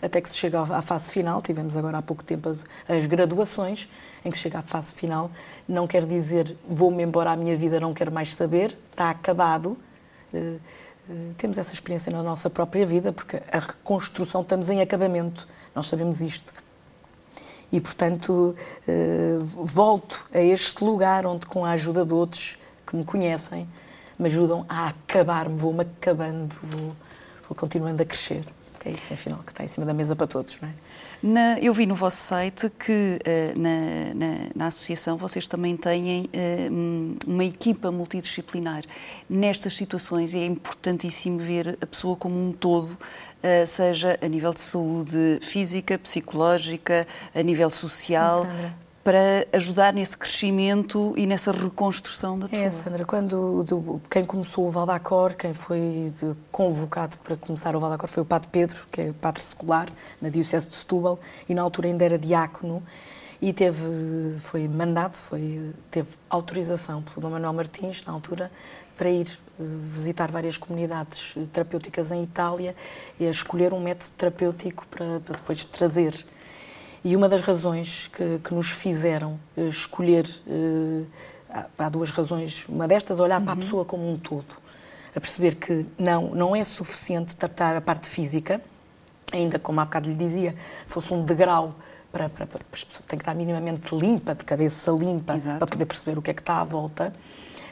até 0.01 0.19
que 0.19 0.29
se 0.29 0.35
chega 0.35 0.61
à 0.61 0.81
fase 0.81 1.11
final, 1.11 1.41
tivemos 1.41 1.77
agora 1.77 1.99
há 1.99 2.01
pouco 2.01 2.23
tempo 2.23 2.49
as, 2.49 2.65
as 2.87 3.05
graduações, 3.05 3.87
em 4.25 4.31
que 4.31 4.37
se 4.37 4.43
chega 4.43 4.59
à 4.59 4.61
fase 4.61 4.93
final, 4.93 5.29
não 5.67 5.87
quer 5.87 6.05
dizer 6.05 6.57
vou-me 6.67 7.03
embora 7.03 7.31
à 7.31 7.35
minha 7.35 7.55
vida, 7.55 7.79
não 7.79 7.93
quero 7.93 8.11
mais 8.11 8.33
saber, 8.33 8.77
está 8.91 9.09
acabado, 9.09 9.77
eh, 10.33 10.57
temos 11.37 11.57
essa 11.57 11.73
experiência 11.73 12.11
na 12.11 12.23
nossa 12.23 12.49
própria 12.49 12.85
vida, 12.85 13.11
porque 13.11 13.41
a 13.51 13.59
reconstrução 13.59 14.41
estamos 14.41 14.69
em 14.69 14.81
acabamento, 14.81 15.47
nós 15.75 15.87
sabemos 15.87 16.21
isto. 16.21 16.53
E, 17.71 17.81
portanto, 17.81 18.55
eh, 18.87 19.37
volto 19.41 20.27
a 20.33 20.39
este 20.39 20.83
lugar 20.83 21.25
onde, 21.25 21.45
com 21.45 21.65
a 21.65 21.71
ajuda 21.71 22.05
de 22.05 22.13
outros, 22.13 22.57
que 22.85 22.95
me 22.95 23.03
conhecem, 23.03 23.67
me 24.23 24.29
ajudam 24.29 24.65
a 24.67 24.87
acabar-me, 24.87 25.55
vou-me 25.57 25.81
acabando, 25.81 26.55
vou, 26.63 26.95
vou 27.47 27.55
continuando 27.55 28.01
a 28.01 28.05
crescer 28.05 28.43
é 28.85 28.91
isso, 28.91 29.13
afinal, 29.13 29.39
que 29.45 29.51
está 29.51 29.63
em 29.63 29.67
cima 29.67 29.85
da 29.85 29.93
mesa 29.93 30.13
para 30.13 30.27
todos, 30.27 30.59
não 30.61 30.67
é? 30.67 30.73
Na, 31.21 31.59
eu 31.59 31.73
vi 31.73 31.85
no 31.85 31.95
vosso 31.95 32.17
site 32.17 32.69
que 32.69 32.91
uh, 32.91 33.57
na, 33.59 34.13
na, 34.13 34.35
na, 34.53 34.67
associação 34.67 35.15
vocês 35.15 35.47
também 35.47 35.77
têm 35.77 36.25
uh, 36.25 37.17
uma 37.25 37.45
equipa 37.45 37.91
multidisciplinar. 37.91 38.83
Nestas 39.29 39.73
situações 39.73 40.35
é 40.35 40.45
importantíssimo 40.45 41.39
ver 41.39 41.77
a 41.81 41.87
pessoa 41.87 42.17
como 42.17 42.35
um 42.35 42.51
todo, 42.51 42.91
uh, 42.91 43.65
seja 43.65 44.19
a 44.21 44.27
nível 44.27 44.53
de 44.53 44.59
saúde 44.59 45.39
física, 45.41 45.97
psicológica, 45.97 47.07
a 47.33 47.41
nível 47.41 47.69
social. 47.69 48.45
Para 49.03 49.45
ajudar 49.51 49.93
nesse 49.93 50.17
crescimento 50.17 51.13
e 51.17 51.27
nessa 51.27 51.51
reconstrução 51.51 52.39
da 52.39 52.47
pessoa. 52.47 52.67
É, 52.67 52.71
Sandra, 52.71 53.03
quando 53.03 53.63
do, 53.63 54.01
quem 54.09 54.23
começou 54.23 54.65
o 54.65 54.71
Valdacor, 54.71 55.35
quem 55.35 55.53
foi 55.53 56.11
de, 56.17 56.33
convocado 56.51 57.17
para 57.17 57.35
começar 57.35 57.75
o 57.75 57.79
Valdacor 57.79 58.07
foi 58.07 58.23
o 58.23 58.25
Padre 58.25 58.47
Pedro, 58.49 58.87
que 58.89 59.01
é 59.01 59.11
padre 59.11 59.41
secular 59.41 59.89
na 60.21 60.29
Diocese 60.29 60.69
de 60.69 60.75
Setúbal, 60.75 61.19
e 61.49 61.53
na 61.53 61.61
altura 61.61 61.89
ainda 61.89 62.05
era 62.05 62.17
diácono, 62.17 62.81
e 63.41 63.51
teve, 63.51 64.39
foi 64.39 64.69
mandado, 64.69 65.17
foi, 65.17 65.73
teve 65.91 66.07
autorização 66.29 67.01
pelo 67.01 67.19
Dom 67.19 67.31
Manuel 67.31 67.51
Martins, 67.51 68.01
na 68.05 68.13
altura, 68.13 68.49
para 68.95 69.09
ir 69.09 69.27
eh, 69.59 69.63
visitar 69.63 70.31
várias 70.31 70.57
comunidades 70.57 71.35
terapêuticas 71.51 72.09
em 72.11 72.23
Itália 72.23 72.73
e 73.19 73.25
escolher 73.25 73.73
um 73.73 73.81
método 73.81 74.13
terapêutico 74.17 74.87
para, 74.87 75.19
para 75.19 75.35
depois 75.35 75.65
trazer 75.65 76.25
e 77.03 77.15
uma 77.15 77.27
das 77.27 77.41
razões 77.41 78.09
que, 78.13 78.39
que 78.39 78.53
nos 78.53 78.69
fizeram 78.69 79.39
uh, 79.57 79.67
escolher, 79.67 80.25
uh, 80.47 81.07
há 81.77 81.89
duas 81.89 82.09
razões, 82.11 82.65
uma 82.67 82.87
destas, 82.87 83.19
olhar 83.19 83.39
uhum. 83.39 83.45
para 83.45 83.53
a 83.53 83.55
uhum. 83.55 83.61
pessoa 83.61 83.85
como 83.85 84.09
um 84.09 84.17
todo, 84.17 84.55
a 85.15 85.19
perceber 85.19 85.55
que 85.55 85.85
não, 85.97 86.33
não 86.33 86.55
é 86.55 86.63
suficiente 86.63 87.35
tratar 87.35 87.75
a 87.75 87.81
parte 87.81 88.07
física, 88.07 88.61
ainda 89.31 89.59
como 89.59 89.81
há 89.81 89.85
bocado 89.85 90.09
lhe 90.09 90.15
dizia, 90.15 90.55
fosse 90.87 91.13
um 91.13 91.23
degrau 91.25 91.75
para, 92.11 92.29
para, 92.29 92.45
para, 92.45 92.61
tem 93.07 93.17
que 93.17 93.23
estar 93.23 93.33
minimamente 93.33 93.93
limpa, 93.93 94.33
de 94.33 94.45
cabeça 94.45 94.91
limpa, 94.91 95.35
Exato. 95.35 95.57
para 95.57 95.67
poder 95.67 95.85
perceber 95.85 96.17
o 96.17 96.21
que 96.21 96.31
é 96.31 96.33
que 96.33 96.41
está 96.41 96.61
à 96.61 96.63
volta, 96.63 97.13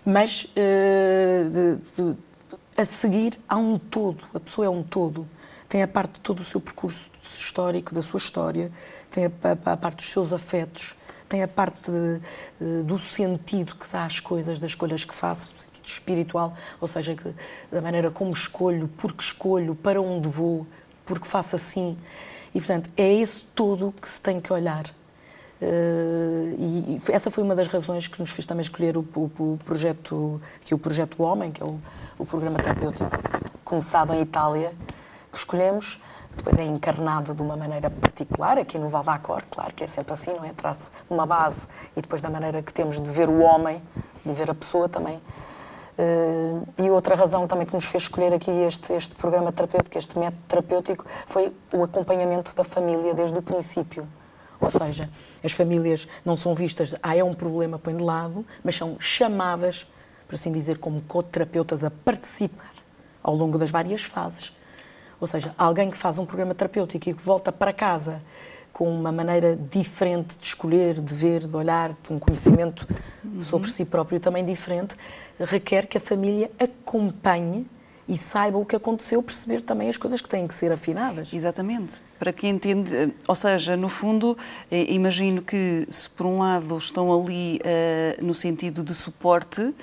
mas 0.05 0.45
uh, 0.45 1.49
de, 1.49 1.75
de, 1.95 2.17
a 2.75 2.85
seguir 2.85 3.39
há 3.47 3.55
um 3.55 3.77
todo, 3.77 4.25
a 4.33 4.39
pessoa 4.39 4.65
é 4.65 4.69
um 4.69 4.83
todo 4.83 5.27
tem 5.71 5.81
a 5.81 5.87
parte 5.87 6.15
de 6.15 6.19
todo 6.19 6.41
o 6.41 6.43
seu 6.43 6.59
percurso 6.59 7.09
histórico, 7.23 7.95
da 7.95 8.01
sua 8.03 8.17
história, 8.17 8.69
tem 9.09 9.25
a, 9.25 9.31
a, 9.43 9.71
a 9.71 9.77
parte 9.77 9.99
dos 9.99 10.11
seus 10.11 10.33
afetos, 10.33 10.97
tem 11.29 11.41
a 11.41 11.47
parte 11.47 11.89
de, 11.89 12.21
de, 12.59 12.83
do 12.83 12.99
sentido 12.99 13.77
que 13.77 13.89
dá 13.89 14.03
às 14.03 14.19
coisas, 14.19 14.59
das 14.59 14.71
escolhas 14.71 15.05
que 15.05 15.15
faço, 15.15 15.53
sentido 15.57 15.87
espiritual, 15.87 16.53
ou 16.81 16.89
seja, 16.89 17.15
que, 17.15 17.33
da 17.71 17.81
maneira 17.81 18.11
como 18.11 18.33
escolho, 18.33 18.89
porque 18.97 19.23
escolho, 19.23 19.73
para 19.73 20.01
onde 20.01 20.27
vou, 20.27 20.67
porque 21.05 21.25
faço 21.25 21.55
assim. 21.55 21.97
E, 22.53 22.59
portanto, 22.59 22.89
é 22.97 23.09
esse 23.13 23.45
todo 23.55 23.93
que 23.93 24.09
se 24.09 24.21
tem 24.21 24.41
que 24.41 24.51
olhar. 24.51 24.85
Uh, 25.61 26.53
e, 26.59 26.97
e, 26.97 27.11
essa 27.13 27.31
foi 27.31 27.45
uma 27.45 27.55
das 27.55 27.69
razões 27.69 28.09
que 28.09 28.19
nos 28.19 28.31
fez 28.31 28.45
também 28.45 28.61
escolher 28.61 28.97
o, 28.97 29.07
o, 29.15 29.21
o 29.39 29.59
projeto, 29.63 30.41
que 30.59 30.73
é 30.73 30.75
o 30.75 30.79
projeto 30.79 31.23
Homem, 31.23 31.49
que 31.49 31.63
é 31.63 31.65
o, 31.65 31.79
o 32.19 32.25
programa 32.25 32.59
terapêutico 32.59 33.09
começado 33.63 34.13
em 34.13 34.19
Itália, 34.19 34.73
que 35.31 35.37
escolhemos, 35.37 35.99
depois 36.35 36.57
é 36.57 36.63
encarnado 36.63 37.35
de 37.35 37.41
uma 37.41 37.55
maneira 37.55 37.89
particular, 37.89 38.57
aqui 38.57 38.79
no 38.79 38.89
Vavacor, 38.89 39.43
claro 39.49 39.73
que 39.73 39.83
é 39.83 39.87
sempre 39.87 40.13
assim, 40.13 40.33
não 40.33 40.45
é? 40.45 40.53
Traz 40.53 40.89
uma 41.09 41.25
base 41.25 41.67
e 41.95 42.01
depois 42.01 42.21
da 42.21 42.29
maneira 42.29 42.61
que 42.61 42.73
temos 42.73 42.99
de 42.99 43.11
ver 43.13 43.29
o 43.29 43.39
homem, 43.39 43.81
de 44.25 44.33
ver 44.33 44.49
a 44.49 44.55
pessoa 44.55 44.87
também. 44.87 45.21
Uh, 45.97 46.65
e 46.77 46.89
outra 46.89 47.15
razão 47.15 47.45
também 47.47 47.67
que 47.67 47.73
nos 47.73 47.85
fez 47.85 48.03
escolher 48.03 48.33
aqui 48.33 48.49
este, 48.49 48.93
este 48.93 49.13
programa 49.13 49.51
terapêutico, 49.51 49.97
este 49.97 50.17
método 50.17 50.41
terapêutico, 50.47 51.05
foi 51.27 51.53
o 51.71 51.83
acompanhamento 51.83 52.55
da 52.55 52.63
família 52.63 53.13
desde 53.13 53.37
o 53.37 53.41
princípio. 53.41 54.07
Ou 54.59 54.71
seja, 54.71 55.09
as 55.43 55.51
famílias 55.51 56.07
não 56.23 56.35
são 56.35 56.55
vistas, 56.55 56.95
ah, 57.03 57.15
é 57.15 57.23
um 57.23 57.33
problema, 57.33 57.77
põe 57.77 57.95
de 57.95 58.03
lado, 58.03 58.45
mas 58.63 58.75
são 58.75 58.95
chamadas, 58.99 59.85
por 60.27 60.35
assim 60.35 60.51
dizer, 60.51 60.77
como 60.77 61.01
co-terapeutas 61.01 61.83
a 61.83 61.91
participar 61.91 62.71
ao 63.21 63.35
longo 63.35 63.57
das 63.57 63.69
várias 63.69 64.03
fases 64.03 64.53
ou 65.21 65.27
seja, 65.27 65.53
alguém 65.55 65.91
que 65.91 65.95
faz 65.95 66.17
um 66.17 66.25
programa 66.25 66.55
terapêutico 66.55 67.09
e 67.09 67.13
que 67.13 67.23
volta 67.23 67.51
para 67.51 67.71
casa 67.71 68.23
com 68.73 68.89
uma 68.89 69.11
maneira 69.11 69.55
diferente 69.55 70.35
de 70.37 70.45
escolher, 70.45 70.99
de 70.99 71.13
ver, 71.13 71.45
de 71.45 71.55
olhar, 71.55 71.93
de 72.01 72.11
um 72.11 72.17
conhecimento 72.17 72.87
uhum. 73.23 73.39
sobre 73.39 73.69
si 73.69 73.85
próprio 73.85 74.19
também 74.19 74.43
diferente, 74.43 74.95
requer 75.39 75.85
que 75.85 75.97
a 75.97 76.01
família 76.01 76.49
acompanhe 76.59 77.67
e 78.07 78.17
saiba 78.17 78.57
o 78.57 78.65
que 78.65 78.75
aconteceu, 78.75 79.21
perceber 79.21 79.61
também 79.61 79.89
as 79.89 79.97
coisas 79.97 80.21
que 80.21 80.29
têm 80.29 80.47
que 80.47 80.53
ser 80.53 80.71
afinadas. 80.71 81.33
Exatamente. 81.33 82.01
Para 82.19 82.33
quem 82.33 82.51
entende, 82.51 83.13
ou 83.27 83.35
seja, 83.35 83.77
no 83.77 83.89
fundo, 83.89 84.37
eh, 84.69 84.91
imagino 84.91 85.41
que 85.41 85.85
se 85.87 86.09
por 86.09 86.25
um 86.25 86.39
lado 86.39 86.77
estão 86.77 87.11
ali 87.13 87.59
uh, 87.59 88.25
no 88.25 88.33
sentido 88.33 88.83
de 88.83 88.93
suporte 88.93 89.61
uh, 89.61 89.75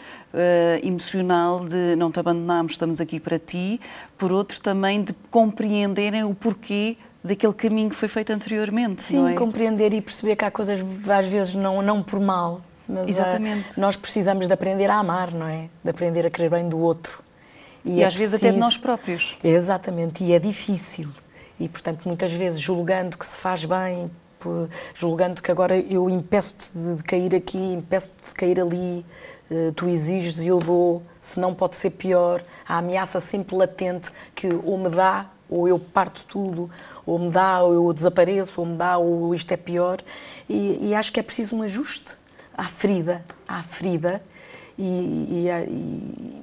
emocional, 0.82 1.64
de 1.64 1.96
não 1.96 2.10
te 2.10 2.20
abandonamos, 2.20 2.72
estamos 2.72 3.00
aqui 3.00 3.18
para 3.18 3.38
ti, 3.38 3.80
por 4.16 4.32
outro 4.32 4.60
também 4.60 5.02
de 5.02 5.12
compreenderem 5.30 6.24
o 6.24 6.34
porquê 6.34 6.96
daquele 7.22 7.52
caminho 7.52 7.90
que 7.90 7.96
foi 7.96 8.08
feito 8.08 8.32
anteriormente. 8.32 9.02
Sim, 9.02 9.32
é? 9.32 9.34
compreender 9.34 9.92
e 9.92 10.00
perceber 10.00 10.36
que 10.36 10.44
há 10.44 10.50
coisas 10.50 10.80
às 11.08 11.26
vezes 11.26 11.54
não, 11.54 11.82
não 11.82 12.02
por 12.02 12.20
mal, 12.20 12.60
mas 12.88 13.08
Exatamente. 13.08 13.78
nós 13.78 13.96
precisamos 13.96 14.46
de 14.46 14.52
aprender 14.52 14.90
a 14.90 14.96
amar, 14.96 15.32
não 15.32 15.46
é? 15.46 15.68
De 15.82 15.90
aprender 15.90 16.24
a 16.26 16.30
querer 16.30 16.50
bem 16.50 16.68
do 16.68 16.78
outro. 16.78 17.22
E, 17.84 17.98
e 17.98 18.02
é 18.02 18.06
às 18.06 18.14
preciso... 18.14 18.32
vezes 18.32 18.34
até 18.34 18.52
de 18.52 18.58
nós 18.58 18.76
próprios. 18.76 19.38
Exatamente, 19.42 20.24
e 20.24 20.32
é 20.32 20.38
difícil. 20.38 21.10
E, 21.58 21.68
portanto, 21.68 22.06
muitas 22.06 22.32
vezes 22.32 22.60
julgando 22.60 23.18
que 23.18 23.26
se 23.26 23.38
faz 23.38 23.64
bem, 23.64 24.10
julgando 24.94 25.42
que 25.42 25.50
agora 25.50 25.76
eu 25.76 26.08
impeço-te 26.08 26.72
de 26.96 27.02
cair 27.02 27.34
aqui, 27.34 27.58
impeço-te 27.58 28.28
de 28.28 28.34
cair 28.34 28.60
ali, 28.60 29.04
eh, 29.50 29.72
tu 29.74 29.88
exiges 29.88 30.38
e 30.38 30.48
eu 30.48 30.58
dou, 30.58 31.02
se 31.20 31.40
não 31.40 31.54
pode 31.54 31.76
ser 31.76 31.90
pior. 31.90 32.44
A 32.66 32.78
ameaça 32.78 33.20
sempre 33.20 33.56
latente 33.56 34.10
que 34.34 34.48
ou 34.64 34.78
me 34.78 34.88
dá 34.88 35.30
ou 35.50 35.66
eu 35.66 35.78
parto 35.78 36.26
tudo, 36.26 36.70
ou 37.06 37.18
me 37.18 37.30
dá 37.30 37.62
ou 37.62 37.72
eu 37.72 37.92
desapareço, 37.92 38.60
ou 38.60 38.66
me 38.66 38.76
dá 38.76 38.98
ou 38.98 39.34
isto 39.34 39.50
é 39.50 39.56
pior. 39.56 39.98
E, 40.48 40.88
e 40.88 40.94
acho 40.94 41.10
que 41.12 41.18
é 41.18 41.22
preciso 41.22 41.56
um 41.56 41.62
ajuste 41.62 42.16
à 42.56 42.64
ferida, 42.64 43.24
à 43.46 43.62
ferida. 43.62 44.22
E, 44.78 45.48
e, 45.48 46.42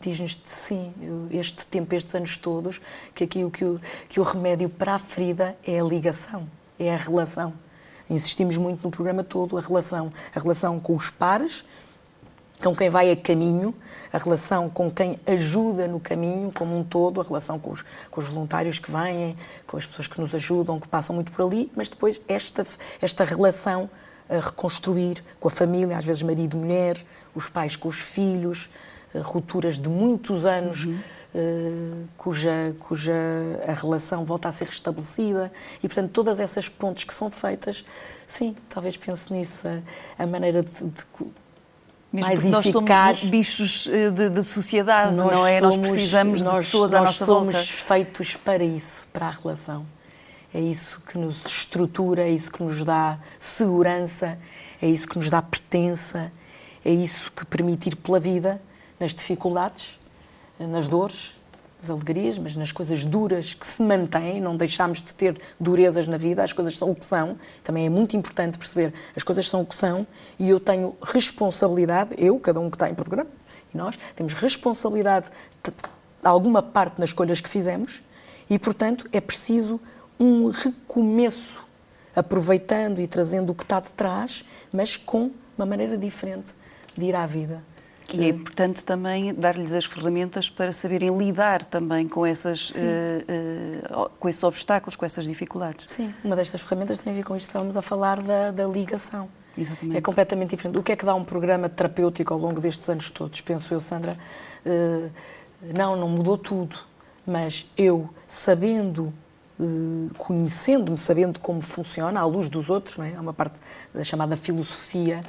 diz-nos 0.00 0.40
sim, 0.44 0.92
este 1.30 1.66
tempo, 1.66 1.94
estes 1.94 2.14
anos 2.14 2.36
todos, 2.36 2.80
que 3.14 3.24
aqui 3.24 3.44
o 3.44 3.50
que, 3.50 3.64
o 3.64 3.80
que 4.08 4.18
o 4.18 4.22
remédio 4.22 4.68
para 4.68 4.94
a 4.94 4.98
ferida 4.98 5.56
é 5.64 5.78
a 5.78 5.84
ligação, 5.84 6.48
é 6.78 6.92
a 6.92 6.96
relação. 6.96 7.52
Insistimos 8.08 8.56
muito 8.56 8.82
no 8.82 8.90
programa 8.90 9.22
todo, 9.22 9.58
a 9.58 9.60
relação, 9.60 10.12
a 10.34 10.40
relação 10.40 10.80
com 10.80 10.94
os 10.94 11.10
pares, 11.10 11.64
com 12.62 12.74
quem 12.74 12.90
vai 12.90 13.10
a 13.10 13.16
caminho, 13.16 13.74
a 14.12 14.18
relação 14.18 14.68
com 14.68 14.90
quem 14.90 15.18
ajuda 15.26 15.86
no 15.86 16.00
caminho 16.00 16.50
como 16.52 16.76
um 16.76 16.82
todo, 16.82 17.20
a 17.20 17.24
relação 17.24 17.58
com 17.58 17.70
os, 17.70 17.84
com 18.10 18.20
os 18.20 18.28
voluntários 18.28 18.78
que 18.78 18.90
vêm, 18.90 19.36
com 19.66 19.76
as 19.76 19.86
pessoas 19.86 20.08
que 20.08 20.20
nos 20.20 20.34
ajudam, 20.34 20.80
que 20.80 20.88
passam 20.88 21.14
muito 21.14 21.30
por 21.30 21.46
ali, 21.46 21.70
mas 21.76 21.88
depois 21.88 22.20
esta, 22.26 22.66
esta 23.00 23.24
relação 23.24 23.88
a 24.28 24.36
reconstruir 24.36 25.22
com 25.38 25.48
a 25.48 25.50
família, 25.50 25.96
às 25.96 26.04
vezes 26.04 26.22
marido 26.22 26.56
mulher, 26.56 27.04
os 27.34 27.48
pais 27.48 27.76
com 27.76 27.88
os 27.88 28.00
filhos, 28.00 28.68
rupturas 29.18 29.78
de 29.78 29.88
muitos 29.88 30.44
anos. 30.44 30.84
Uhum. 30.84 31.00
Uh, 31.32 32.08
cuja, 32.16 32.74
cuja 32.80 33.14
a 33.64 33.72
relação 33.72 34.24
volta 34.24 34.48
a 34.48 34.52
ser 34.52 34.66
restabelecida 34.66 35.52
e, 35.80 35.86
portanto, 35.86 36.10
todas 36.10 36.40
essas 36.40 36.68
pontes 36.68 37.04
que 37.04 37.14
são 37.14 37.30
feitas, 37.30 37.84
sim, 38.26 38.56
talvez 38.68 38.96
pense 38.96 39.32
nisso, 39.32 39.68
a, 39.68 40.24
a 40.24 40.26
maneira 40.26 40.60
de, 40.60 40.72
de 40.72 41.04
mesmo 42.12 42.28
mais 42.28 42.44
nós 42.44 42.66
somos 42.66 43.24
bichos 43.30 43.88
eh, 43.88 44.10
de, 44.10 44.30
de 44.30 44.42
sociedade, 44.42 45.14
nós 45.14 45.32
não 45.32 45.46
é? 45.46 45.60
Somos, 45.60 45.76
nós 45.76 45.90
precisamos 45.92 46.42
nós, 46.42 46.52
de 46.52 46.60
pessoas 46.60 46.92
à 46.92 47.00
nossa 47.00 47.24
volta. 47.24 47.44
Nós 47.44 47.54
somos 47.54 47.70
feitos 47.70 48.34
para 48.34 48.64
isso, 48.64 49.06
para 49.12 49.26
a 49.28 49.30
relação. 49.30 49.86
É 50.52 50.60
isso 50.60 51.00
que 51.06 51.16
nos 51.16 51.46
estrutura, 51.46 52.22
é 52.22 52.30
isso 52.30 52.50
que 52.50 52.60
nos 52.60 52.82
dá 52.82 53.20
segurança, 53.38 54.36
é 54.82 54.88
isso 54.88 55.06
que 55.06 55.16
nos 55.16 55.30
dá 55.30 55.40
pertença, 55.40 56.32
é 56.84 56.90
isso 56.90 57.30
que 57.30 57.46
permite 57.46 57.90
ir 57.90 57.94
pela 57.94 58.18
vida 58.18 58.60
nas 59.00 59.14
dificuldades, 59.14 59.98
nas 60.58 60.86
dores, 60.86 61.34
nas 61.80 61.88
alegrias, 61.88 62.38
mas 62.38 62.54
nas 62.54 62.70
coisas 62.70 63.04
duras 63.04 63.54
que 63.54 63.66
se 63.66 63.82
mantêm, 63.82 64.40
não 64.40 64.56
deixamos 64.56 65.02
de 65.02 65.14
ter 65.14 65.40
durezas 65.58 66.06
na 66.06 66.18
vida, 66.18 66.44
as 66.44 66.52
coisas 66.52 66.76
são 66.76 66.90
o 66.90 66.94
que 66.94 67.04
são. 67.04 67.38
Também 67.64 67.86
é 67.86 67.88
muito 67.88 68.14
importante 68.14 68.58
perceber, 68.58 68.92
as 69.16 69.22
coisas 69.22 69.48
são 69.48 69.62
o 69.62 69.66
que 69.66 69.74
são 69.74 70.06
e 70.38 70.50
eu 70.50 70.60
tenho 70.60 70.94
responsabilidade, 71.02 72.14
eu, 72.18 72.38
cada 72.38 72.60
um 72.60 72.68
que 72.68 72.76
está 72.76 72.90
em 72.90 72.94
programa, 72.94 73.30
e 73.72 73.76
nós, 73.76 73.98
temos 74.14 74.34
responsabilidade 74.34 75.30
de 75.64 75.72
alguma 76.22 76.62
parte 76.62 77.00
nas 77.00 77.10
escolhas 77.10 77.40
que 77.40 77.48
fizemos 77.48 78.02
e, 78.48 78.58
portanto, 78.58 79.08
é 79.12 79.20
preciso 79.20 79.80
um 80.18 80.50
recomeço, 80.50 81.64
aproveitando 82.14 83.00
e 83.00 83.06
trazendo 83.06 83.52
o 83.52 83.54
que 83.54 83.62
está 83.62 83.80
de 83.80 83.92
trás, 83.92 84.44
mas 84.70 84.96
com 84.96 85.30
uma 85.56 85.64
maneira 85.64 85.96
diferente 85.96 86.52
de 86.96 87.06
ir 87.06 87.14
à 87.14 87.24
vida. 87.24 87.64
E 88.16 88.24
é 88.24 88.28
importante 88.28 88.84
também 88.84 89.34
dar-lhes 89.34 89.72
as 89.72 89.84
ferramentas 89.84 90.48
para 90.50 90.72
saberem 90.72 91.16
lidar 91.16 91.64
também 91.64 92.08
com, 92.08 92.24
essas, 92.26 92.70
uh, 92.70 92.74
uh, 92.74 94.10
com 94.18 94.28
esses 94.28 94.42
obstáculos, 94.42 94.96
com 94.96 95.04
essas 95.04 95.24
dificuldades. 95.24 95.86
Sim, 95.88 96.12
uma 96.24 96.36
destas 96.36 96.60
ferramentas 96.60 96.98
tem 96.98 97.12
a 97.12 97.16
ver 97.16 97.22
com 97.22 97.36
isto 97.36 97.46
que 97.46 97.50
estávamos 97.50 97.76
a 97.76 97.82
falar 97.82 98.20
da, 98.22 98.50
da 98.50 98.66
ligação. 98.66 99.28
Exatamente. 99.56 99.96
É 99.96 100.00
completamente 100.00 100.50
diferente. 100.50 100.78
O 100.78 100.82
que 100.82 100.92
é 100.92 100.96
que 100.96 101.04
dá 101.04 101.14
um 101.14 101.24
programa 101.24 101.68
terapêutico 101.68 102.32
ao 102.32 102.40
longo 102.40 102.60
destes 102.60 102.88
anos 102.88 103.10
todos? 103.10 103.40
Penso 103.40 103.74
eu, 103.74 103.80
Sandra. 103.80 104.16
Uh, 104.64 105.10
não, 105.74 105.96
não 105.96 106.08
mudou 106.08 106.38
tudo, 106.38 106.78
mas 107.26 107.66
eu, 107.76 108.08
sabendo 108.26 109.12
conhecendo-me, 110.16 110.96
sabendo 110.96 111.38
como 111.38 111.60
funciona, 111.60 112.20
à 112.20 112.24
luz 112.24 112.48
dos 112.48 112.70
outros, 112.70 112.96
não 112.96 113.04
é? 113.04 113.14
há 113.14 113.20
uma 113.20 113.34
parte 113.34 113.60
da 113.92 114.02
chamada 114.02 114.34
filosofia 114.34 115.20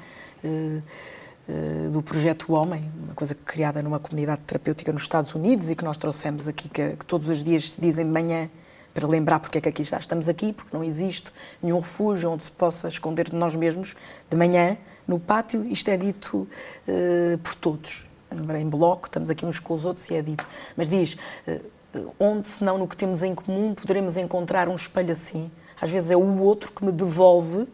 do 1.92 2.02
projeto 2.02 2.54
Homem, 2.54 2.90
uma 3.04 3.14
coisa 3.14 3.36
criada 3.36 3.82
numa 3.82 4.00
comunidade 4.00 4.42
terapêutica 4.48 4.92
nos 4.92 5.02
Estados 5.02 5.34
Unidos 5.34 5.70
e 5.70 5.76
que 5.76 5.84
nós 5.84 5.98
trouxemos 5.98 6.48
aqui, 6.48 6.70
que, 6.70 6.96
que 6.96 7.06
todos 7.06 7.28
os 7.28 7.44
dias 7.44 7.72
se 7.72 7.82
dizem 7.82 8.06
de 8.06 8.12
manhã 8.12 8.50
para 8.94 9.08
lembrar 9.08 9.40
porque 9.40 9.58
é 9.58 9.62
que 9.62 9.70
aqui 9.70 9.84
já 9.84 9.98
estamos 9.98 10.28
aqui, 10.28 10.54
porque 10.54 10.76
não 10.76 10.84
existe 10.84 11.32
nenhum 11.62 11.80
refúgio 11.80 12.32
onde 12.32 12.44
se 12.44 12.52
possa 12.52 12.88
esconder 12.88 13.30
de 13.30 13.36
nós 13.36 13.56
mesmos. 13.56 13.96
De 14.30 14.36
manhã, 14.36 14.78
no 15.08 15.20
pátio, 15.20 15.66
isto 15.66 15.90
é 15.90 15.98
dito 15.98 16.48
uh, 16.88 17.38
por 17.40 17.56
todos. 17.56 18.06
Em 18.32 18.70
bloco, 18.70 19.08
estamos 19.08 19.30
aqui 19.30 19.46
uns 19.46 19.60
com 19.60 19.74
os 19.74 19.86
outros 19.86 20.10
e 20.10 20.16
é 20.16 20.22
dito. 20.22 20.48
Mas 20.76 20.88
diz, 20.90 21.18
uh, 21.48 22.14
onde, 22.20 22.48
senão 22.48 22.78
no 22.78 22.88
que 22.88 22.96
temos 22.96 23.24
em 23.24 23.34
comum, 23.34 23.74
poderemos 23.74 24.18
encontrar 24.18 24.68
um 24.70 24.76
espelho 24.76 25.12
assim? 25.12 25.52
Às 25.80 25.92
vezes 25.92 26.12
é 26.12 26.16
o 26.16 26.40
outro 26.40 26.72
que 26.72 26.86
me 26.86 26.92
devolve 26.92 27.68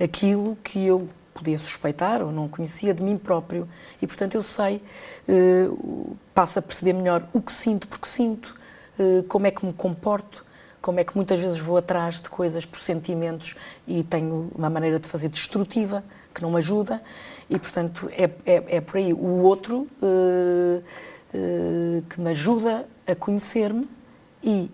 aquilo 0.00 0.56
que 0.62 0.86
eu 0.86 1.08
podia 1.38 1.58
suspeitar 1.58 2.20
ou 2.20 2.32
não 2.32 2.48
conhecia 2.48 2.92
de 2.92 3.02
mim 3.02 3.16
próprio. 3.16 3.68
E, 4.02 4.06
portanto, 4.06 4.34
eu 4.34 4.42
sei, 4.42 4.82
eh, 5.28 5.68
passo 6.34 6.58
a 6.58 6.62
perceber 6.62 6.92
melhor 6.92 7.26
o 7.32 7.40
que 7.40 7.52
sinto, 7.52 7.86
porque 7.86 8.08
sinto, 8.08 8.56
eh, 8.98 9.22
como 9.28 9.46
é 9.46 9.50
que 9.52 9.64
me 9.64 9.72
comporto, 9.72 10.44
como 10.82 10.98
é 10.98 11.04
que 11.04 11.14
muitas 11.14 11.38
vezes 11.38 11.60
vou 11.60 11.76
atrás 11.76 12.20
de 12.20 12.28
coisas 12.28 12.64
por 12.66 12.80
sentimentos 12.80 13.54
e 13.86 14.02
tenho 14.02 14.50
uma 14.54 14.68
maneira 14.68 14.98
de 14.98 15.08
fazer 15.08 15.28
destrutiva 15.28 16.04
que 16.34 16.42
não 16.42 16.50
me 16.50 16.58
ajuda. 16.58 17.00
E, 17.48 17.58
portanto, 17.58 18.10
é, 18.12 18.24
é, 18.44 18.76
é 18.76 18.80
por 18.80 18.96
aí 18.96 19.12
o 19.12 19.42
outro 19.42 19.88
eh, 20.02 20.82
que 22.08 22.20
me 22.20 22.30
ajuda 22.30 22.88
a 23.06 23.14
conhecer-me 23.14 23.88
e 24.42 24.70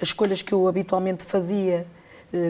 as 0.00 0.08
escolhas 0.08 0.42
que 0.42 0.52
eu 0.52 0.68
habitualmente 0.68 1.24
fazia 1.24 1.86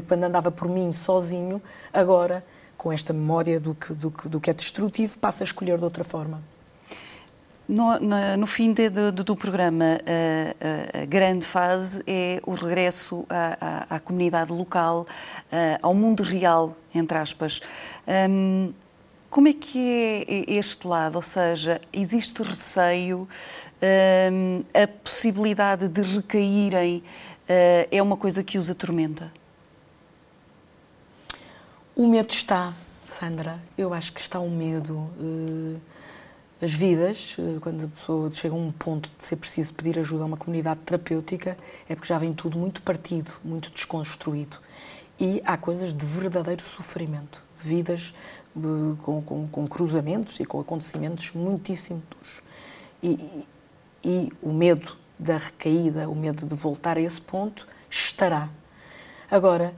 quando 0.09 0.25
andava 0.25 0.51
por 0.51 0.69
mim 0.69 0.91
sozinho, 0.93 1.63
agora 1.93 2.43
com 2.77 2.93
esta 2.93 3.13
memória 3.13 3.59
do 3.59 3.75
que, 3.75 3.95
do, 3.95 4.11
do 4.11 4.41
que 4.41 4.51
é 4.51 4.55
destrutivo, 4.55 5.19
passa 5.19 5.43
a 5.43 5.47
escolher 5.47 5.79
de 5.79 5.85
outra 5.85 6.05
forma. 6.05 6.43
No, 7.69 7.99
no, 7.99 8.37
no 8.37 8.47
fim 8.47 8.73
de, 8.73 8.89
de, 8.89 9.11
do 9.11 9.35
programa, 9.35 9.99
a, 10.07 10.99
a, 10.99 11.03
a, 11.03 11.05
grande 11.05 11.45
fase 11.45 12.01
é 12.07 12.41
o 12.47 12.55
regresso 12.55 13.27
à, 13.29 13.87
à, 13.91 13.97
à 13.97 13.99
comunidade 13.99 14.53
local, 14.53 15.05
ao 15.83 15.93
mundo 15.93 16.23
real, 16.23 16.77
entre 16.95 17.19
aspas. 17.19 17.61
Um, 18.31 18.73
como 19.29 19.49
é 19.49 19.53
que 19.53 20.25
é 20.27 20.53
este 20.55 20.87
lado? 20.87 21.17
Ou 21.17 21.23
seja, 21.23 21.81
existe 21.93 22.43
receio, 22.43 23.29
um, 24.33 24.63
a 24.73 24.87
possibilidade 24.87 25.89
de 25.89 26.01
recaírem 26.01 26.99
uh, 26.99 27.89
é 27.91 28.03
uma 28.03 28.17
coisa 28.17 28.43
que 28.43 28.57
os 28.57 28.71
atormenta? 28.71 29.31
O 31.99 32.07
medo 32.07 32.31
está, 32.31 32.75
Sandra. 33.07 33.59
Eu 33.77 33.95
acho 33.95 34.13
que 34.13 34.21
está 34.21 34.39
o 34.39 34.51
medo. 34.51 35.09
Eh, 35.19 36.65
as 36.67 36.71
vidas, 36.71 37.35
eh, 37.39 37.59
quando 37.59 37.87
a 37.87 37.89
pessoa 37.89 38.31
chega 38.31 38.55
a 38.55 38.59
um 38.59 38.71
ponto 38.71 39.11
de 39.17 39.25
ser 39.25 39.37
preciso 39.37 39.73
pedir 39.73 39.99
ajuda 39.99 40.25
a 40.25 40.27
uma 40.27 40.37
comunidade 40.37 40.81
terapêutica, 40.81 41.57
é 41.89 41.95
porque 41.95 42.07
já 42.07 42.19
vem 42.19 42.35
tudo 42.35 42.59
muito 42.59 42.83
partido, 42.83 43.33
muito 43.43 43.71
desconstruído. 43.71 44.59
E 45.19 45.41
há 45.43 45.57
coisas 45.57 45.95
de 45.95 46.05
verdadeiro 46.05 46.63
sofrimento, 46.63 47.43
de 47.57 47.67
vidas 47.67 48.15
eh, 48.55 48.61
com, 49.03 49.23
com, 49.23 49.49
com 49.49 49.67
cruzamentos 49.67 50.39
e 50.39 50.45
com 50.45 50.61
acontecimentos 50.61 51.33
muitíssimo 51.33 52.03
duros. 52.11 52.43
E, 53.03 53.47
e 54.05 54.31
o 54.43 54.53
medo 54.53 54.99
da 55.19 55.39
recaída, 55.39 56.11
o 56.11 56.15
medo 56.15 56.45
de 56.45 56.55
voltar 56.55 56.99
a 56.99 57.01
esse 57.01 57.23
ponto, 57.23 57.67
estará. 57.89 58.51
Agora, 59.31 59.75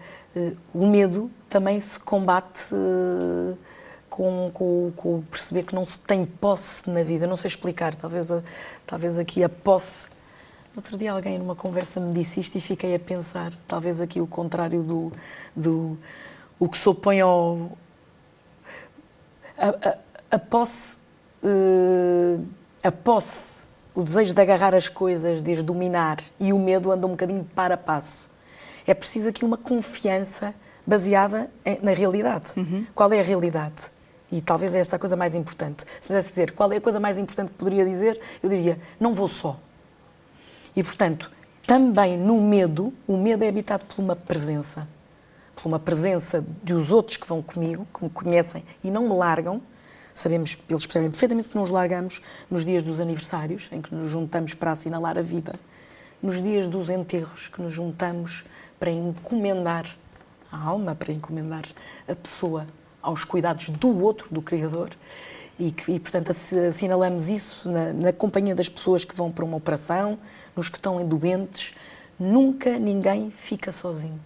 o 0.75 0.87
medo 0.87 1.31
também 1.49 1.81
se 1.81 1.99
combate 1.99 2.65
eh, 2.73 3.57
com, 4.09 4.51
com, 4.53 4.93
com, 4.95 5.23
perceber 5.23 5.63
que 5.63 5.75
não 5.75 5.85
se 5.85 5.99
tem 6.01 6.27
posse 6.27 6.89
na 6.89 7.03
vida. 7.03 7.27
Não 7.27 7.37
sei 7.37 7.49
explicar, 7.49 7.95
talvez, 7.95 8.29
talvez 8.87 9.19
aqui 9.19 9.43
a 9.43 9.49
posse. 9.49 10.09
Outro 10.77 10.99
dia 10.99 11.13
alguém 11.13 11.39
numa 11.39 11.57
conversa 11.57 11.99
me 11.99 12.13
disse 12.13 12.41
isto 12.41 12.57
e 12.57 12.61
fiquei 12.61 12.95
a 12.95 13.01
pensar, 13.01 13.53
talvez 13.67 14.01
aqui 14.01 14.21
o 14.21 14.27
contrário 14.27 14.83
do, 14.83 15.13
do 15.57 15.99
o 16.59 16.69
que 16.69 16.79
se 16.79 16.89
opõe 16.89 17.21
ao. 17.21 17.73
A, 19.57 19.69
a, 19.69 19.99
a 20.33 20.39
posse. 20.39 20.99
A 22.83 22.93
posse, 22.93 23.63
o 23.95 24.03
desejo 24.03 24.35
de 24.35 24.41
agarrar 24.41 24.75
as 24.75 24.89
coisas, 24.89 25.43
de 25.43 25.53
as 25.53 25.63
dominar 25.63 26.19
e 26.39 26.53
o 26.53 26.59
medo 26.59 26.93
anda 26.93 27.07
um 27.07 27.11
bocadinho 27.11 27.45
para 27.55 27.77
passo. 27.77 28.28
É 28.89 28.95
preciso 28.95 29.29
aqui 29.29 29.45
uma 29.45 29.59
confiança 29.59 30.55
baseada 30.87 31.51
na 31.83 31.93
realidade. 31.93 32.53
Uhum. 32.57 32.87
Qual 32.95 33.13
é 33.13 33.21
a 33.21 33.23
realidade? 33.23 33.91
E 34.33 34.41
talvez 34.41 34.75
é 34.75 34.79
esta 34.79 34.97
a 34.97 34.99
coisa 34.99 35.15
mais 35.15 35.35
importante. 35.35 35.85
Se 36.01 36.05
me 36.05 36.07
pudesse 36.09 36.31
dizer 36.31 36.53
qual 36.53 36.73
é 36.73 36.79
a 36.79 36.81
coisa 36.81 36.99
mais 36.99 37.19
importante 37.19 37.51
que 37.53 37.59
poderia 37.59 37.85
dizer, 37.85 38.19
eu 38.43 38.49
diria: 38.49 38.81
não 38.99 39.13
vou 39.13 39.29
só. 39.29 39.61
E, 40.75 40.83
portanto, 40.83 41.31
também 41.67 42.17
no 42.17 42.41
medo, 42.41 42.91
o 43.07 43.19
medo 43.19 43.45
é 43.45 43.49
habitado 43.49 43.85
por 43.85 44.01
uma 44.01 44.17
presença. 44.17 44.89
Por 45.55 45.69
uma 45.69 45.79
presença 45.79 46.43
dos 46.63 46.91
outros 46.91 47.19
que 47.19 47.27
vão 47.27 47.43
comigo, 47.43 47.87
que 47.93 48.05
me 48.05 48.09
conhecem 48.09 48.65
e 48.83 48.91
não 48.91 49.03
me 49.03 49.15
largam. 49.15 49.61
Sabemos, 50.15 50.57
eles 50.67 50.87
percebem 50.87 51.11
perfeitamente 51.11 51.51
que 51.51 51.57
não 51.57 51.63
os 51.63 51.71
largamos 51.71 52.23
nos 52.51 52.65
dias 52.65 52.83
dos 52.83 53.01
aniversários, 53.01 53.69
em 53.71 53.83
que 53.83 53.95
nos 53.95 54.09
juntamos 54.09 54.55
para 54.55 54.73
assinalar 54.73 55.19
a 55.19 55.23
vida. 55.23 55.53
Nos 56.23 56.43
dias 56.43 56.69
dos 56.69 56.89
enterros, 56.89 57.49
que 57.49 57.61
nos 57.61 57.73
juntamos 57.73 58.47
para 58.79 58.91
encomendar 58.91 59.87
a 60.51 60.59
alma, 60.59 60.95
para 60.95 61.13
encomendar 61.13 61.65
a 62.07 62.15
pessoa 62.15 62.67
aos 63.03 63.25
cuidados 63.25 63.69
do 63.71 64.01
outro, 64.03 64.33
do 64.33 64.43
Criador. 64.43 64.91
E, 65.59 65.73
que, 65.73 65.91
e 65.91 65.99
portanto, 65.99 66.31
assinalamos 66.31 67.29
isso 67.29 67.69
na, 67.71 67.93
na, 67.93 68.13
companhia 68.13 68.55
das 68.55 68.69
pessoas 68.69 69.05
que 69.05 69.15
vão 69.15 69.31
para 69.31 69.45
uma 69.45 69.57
operação, 69.57 70.17
nos 70.55 70.69
que 70.69 70.77
estão 70.77 71.05
doentes. 71.05 71.75
Nunca 72.19 72.79
ninguém 72.79 73.29
fica 73.31 73.73
sozinho. 73.73 74.21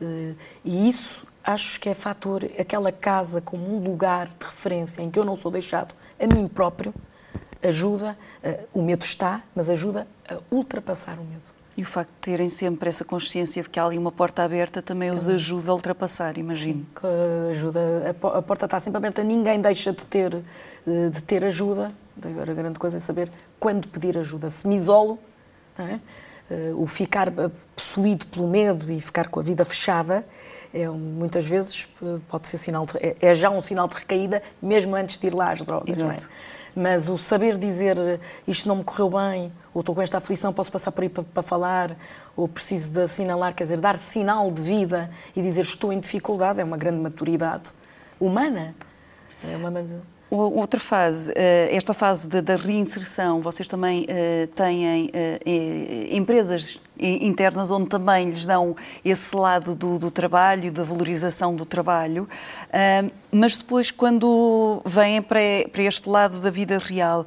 Eh, 0.00 0.34
e 0.64 0.88
isso 0.88 1.24
acho 1.44 1.78
que 1.78 1.88
é 1.88 1.94
fator, 1.94 2.44
aquela 2.58 2.90
casa 2.90 3.40
como 3.40 3.76
um 3.76 3.78
lugar 3.78 4.26
de 4.26 4.44
referência 4.44 5.00
em 5.02 5.10
que 5.10 5.18
eu 5.18 5.24
não 5.24 5.36
sou 5.36 5.50
deixado 5.50 5.94
a 6.18 6.26
mim 6.26 6.48
próprio, 6.48 6.92
ajuda, 7.62 8.18
eh, 8.42 8.64
o 8.74 8.82
medo 8.82 9.04
está, 9.04 9.42
mas 9.54 9.70
ajuda 9.70 10.06
a 10.28 10.38
ultrapassar 10.50 11.18
o 11.18 11.24
medo. 11.24 11.55
E 11.76 11.82
o 11.82 11.84
facto 11.84 12.10
de 12.10 12.20
terem 12.20 12.48
sempre 12.48 12.88
essa 12.88 13.04
consciência 13.04 13.62
de 13.62 13.68
que 13.68 13.78
há 13.78 13.84
ali 13.84 13.98
uma 13.98 14.10
porta 14.10 14.42
aberta 14.42 14.80
também 14.80 15.10
os 15.10 15.28
ajuda 15.28 15.70
a 15.70 15.74
ultrapassar, 15.74 16.38
imagino. 16.38 16.86
Sim, 17.00 17.50
ajuda. 17.50 17.80
A 18.34 18.42
porta 18.42 18.64
está 18.64 18.80
sempre 18.80 18.96
aberta, 18.96 19.22
ninguém 19.22 19.60
deixa 19.60 19.92
de 19.92 20.06
ter, 20.06 20.42
eh, 20.86 21.10
de 21.10 21.22
ter 21.22 21.44
ajuda. 21.44 21.92
Agora, 22.24 22.50
a 22.50 22.54
grande 22.54 22.78
coisa 22.78 22.96
é 22.96 23.00
saber 23.00 23.30
quando 23.60 23.88
pedir 23.88 24.16
ajuda. 24.16 24.48
Se 24.48 24.66
me 24.66 24.76
isolo, 24.76 25.18
é? 25.78 26.00
Eh, 26.48 26.72
o 26.76 26.86
ficar 26.86 27.28
eh, 27.28 27.50
possuído 27.74 28.26
pelo 28.28 28.46
medo 28.46 28.90
e 28.90 29.00
ficar 29.00 29.28
com 29.28 29.40
a 29.40 29.42
vida 29.42 29.64
fechada, 29.64 30.24
é, 30.72 30.88
muitas 30.88 31.44
vezes 31.46 31.88
pode 32.28 32.46
ser 32.46 32.58
sinal 32.58 32.86
de, 32.86 32.96
é, 32.98 33.16
é, 33.20 33.34
já 33.34 33.50
um 33.50 33.60
sinal 33.60 33.88
de 33.88 33.96
recaída, 33.96 34.40
mesmo 34.62 34.94
antes 34.94 35.18
de 35.18 35.26
ir 35.26 35.34
lá 35.34 35.50
às 35.50 35.62
drogas. 35.62 35.98
Não 35.98 36.10
é? 36.10 36.16
Mas 36.74 37.08
o 37.08 37.16
saber 37.16 37.56
dizer 37.56 37.96
isto 38.46 38.68
não 38.68 38.76
me 38.76 38.84
correu 38.84 39.10
bem, 39.10 39.50
ou 39.72 39.80
estou 39.80 39.94
com 39.94 40.02
esta 40.02 40.18
aflição, 40.18 40.52
posso 40.52 40.70
passar 40.70 40.92
por 40.92 41.02
aí 41.02 41.08
para, 41.08 41.24
para 41.24 41.42
falar, 41.42 41.96
ou 42.36 42.46
preciso 42.46 42.92
de 42.92 43.00
assinalar, 43.00 43.54
quer 43.54 43.64
dizer, 43.64 43.80
dar 43.80 43.96
sinal 43.96 44.50
de 44.50 44.62
vida 44.62 45.10
e 45.34 45.42
dizer 45.42 45.62
estou 45.62 45.92
em 45.92 45.98
dificuldade, 45.98 46.60
é 46.60 46.64
uma 46.64 46.76
grande 46.76 46.98
maturidade 46.98 47.70
humana. 48.20 48.74
É 49.50 49.56
uma... 49.56 49.70
Outra 50.28 50.80
fase, 50.80 51.32
eh, 51.36 51.68
esta 51.70 51.94
fase 51.94 52.26
da 52.26 52.56
reinserção, 52.56 53.40
vocês 53.40 53.68
também 53.68 54.04
eh, 54.08 54.48
têm 54.56 55.08
eh, 55.12 56.08
empresas 56.10 56.80
internas 56.98 57.70
onde 57.70 57.88
também 57.88 58.30
lhes 58.30 58.44
dão 58.44 58.74
esse 59.04 59.36
lado 59.36 59.76
do, 59.76 60.00
do 60.00 60.10
trabalho, 60.10 60.72
da 60.72 60.82
valorização 60.82 61.54
do 61.54 61.66
trabalho, 61.66 62.26
mas 63.30 63.58
depois 63.58 63.90
quando 63.90 64.80
vêm 64.82 65.20
para, 65.20 65.38
este 65.82 66.08
lado 66.08 66.40
da 66.40 66.48
vida 66.48 66.78
real, 66.78 67.26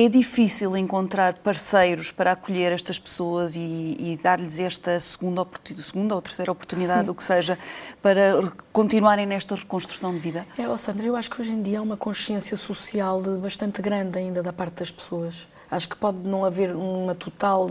É 0.00 0.08
difícil 0.08 0.76
encontrar 0.76 1.36
parceiros 1.38 2.12
para 2.12 2.30
acolher 2.30 2.70
estas 2.70 3.00
pessoas 3.00 3.56
e, 3.56 3.96
e 3.98 4.20
dar-lhes 4.22 4.60
esta 4.60 5.00
segunda, 5.00 5.44
segunda 5.82 6.14
ou 6.14 6.22
terceira 6.22 6.52
oportunidade, 6.52 7.10
o 7.10 7.14
que 7.16 7.24
seja, 7.24 7.58
para 8.00 8.40
continuarem 8.72 9.26
nesta 9.26 9.56
reconstrução 9.56 10.12
de 10.12 10.20
vida? 10.20 10.46
É, 10.56 10.68
oh 10.68 10.76
Sandra, 10.76 11.04
eu 11.04 11.16
acho 11.16 11.28
que 11.28 11.40
hoje 11.40 11.50
em 11.50 11.60
dia 11.60 11.80
há 11.80 11.82
uma 11.82 11.96
consciência 11.96 12.56
social 12.56 13.20
bastante 13.40 13.82
grande 13.82 14.16
ainda 14.16 14.40
da 14.40 14.52
parte 14.52 14.74
das 14.74 14.92
pessoas. 14.92 15.48
Acho 15.68 15.88
que 15.88 15.96
pode 15.96 16.18
não 16.22 16.44
haver 16.44 16.76
uma 16.76 17.16
total 17.16 17.68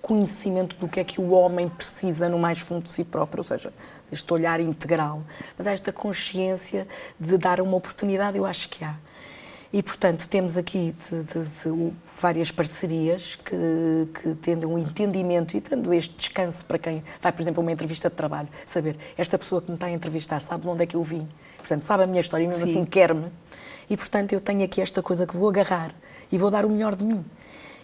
conhecimento 0.00 0.78
do 0.78 0.88
que 0.88 0.98
é 0.98 1.04
que 1.04 1.20
o 1.20 1.28
homem 1.32 1.68
precisa 1.68 2.26
no 2.26 2.38
mais 2.38 2.60
fundo 2.60 2.84
de 2.84 2.90
si 2.90 3.04
próprio, 3.04 3.42
ou 3.42 3.46
seja, 3.46 3.70
deste 4.10 4.32
olhar 4.32 4.60
integral. 4.60 5.22
Mas 5.58 5.66
há 5.66 5.72
esta 5.72 5.92
consciência 5.92 6.88
de 7.20 7.36
dar 7.36 7.60
uma 7.60 7.76
oportunidade, 7.76 8.38
eu 8.38 8.46
acho 8.46 8.66
que 8.70 8.82
há. 8.82 8.96
E, 9.76 9.82
portanto, 9.82 10.26
temos 10.26 10.56
aqui 10.56 10.94
de, 11.10 11.22
de, 11.24 11.44
de, 11.44 11.92
várias 12.18 12.50
parcerias 12.50 13.34
que, 13.36 14.08
que 14.14 14.34
tendo 14.36 14.70
um 14.70 14.78
entendimento 14.78 15.54
e 15.54 15.60
tendo 15.60 15.92
este 15.92 16.16
descanso 16.16 16.64
para 16.64 16.78
quem 16.78 17.04
vai, 17.20 17.30
por 17.30 17.42
exemplo, 17.42 17.60
a 17.60 17.62
uma 17.62 17.72
entrevista 17.72 18.08
de 18.08 18.16
trabalho, 18.16 18.48
saber 18.66 18.96
esta 19.18 19.36
pessoa 19.36 19.60
que 19.60 19.68
me 19.68 19.74
está 19.74 19.88
a 19.88 19.90
entrevistar 19.90 20.40
sabe 20.40 20.62
de 20.62 20.68
onde 20.70 20.82
é 20.82 20.86
que 20.86 20.96
eu 20.96 21.02
vim, 21.02 21.28
portanto, 21.58 21.82
sabe 21.82 22.04
a 22.04 22.06
minha 22.06 22.22
história 22.22 22.44
e 22.44 22.46
mesmo 22.46 22.64
Sim. 22.64 22.70
assim 22.70 22.84
quer-me. 22.86 23.30
E, 23.90 23.94
portanto, 23.98 24.32
eu 24.32 24.40
tenho 24.40 24.64
aqui 24.64 24.80
esta 24.80 25.02
coisa 25.02 25.26
que 25.26 25.36
vou 25.36 25.50
agarrar 25.50 25.94
e 26.32 26.38
vou 26.38 26.48
dar 26.50 26.64
o 26.64 26.70
melhor 26.70 26.96
de 26.96 27.04
mim. 27.04 27.22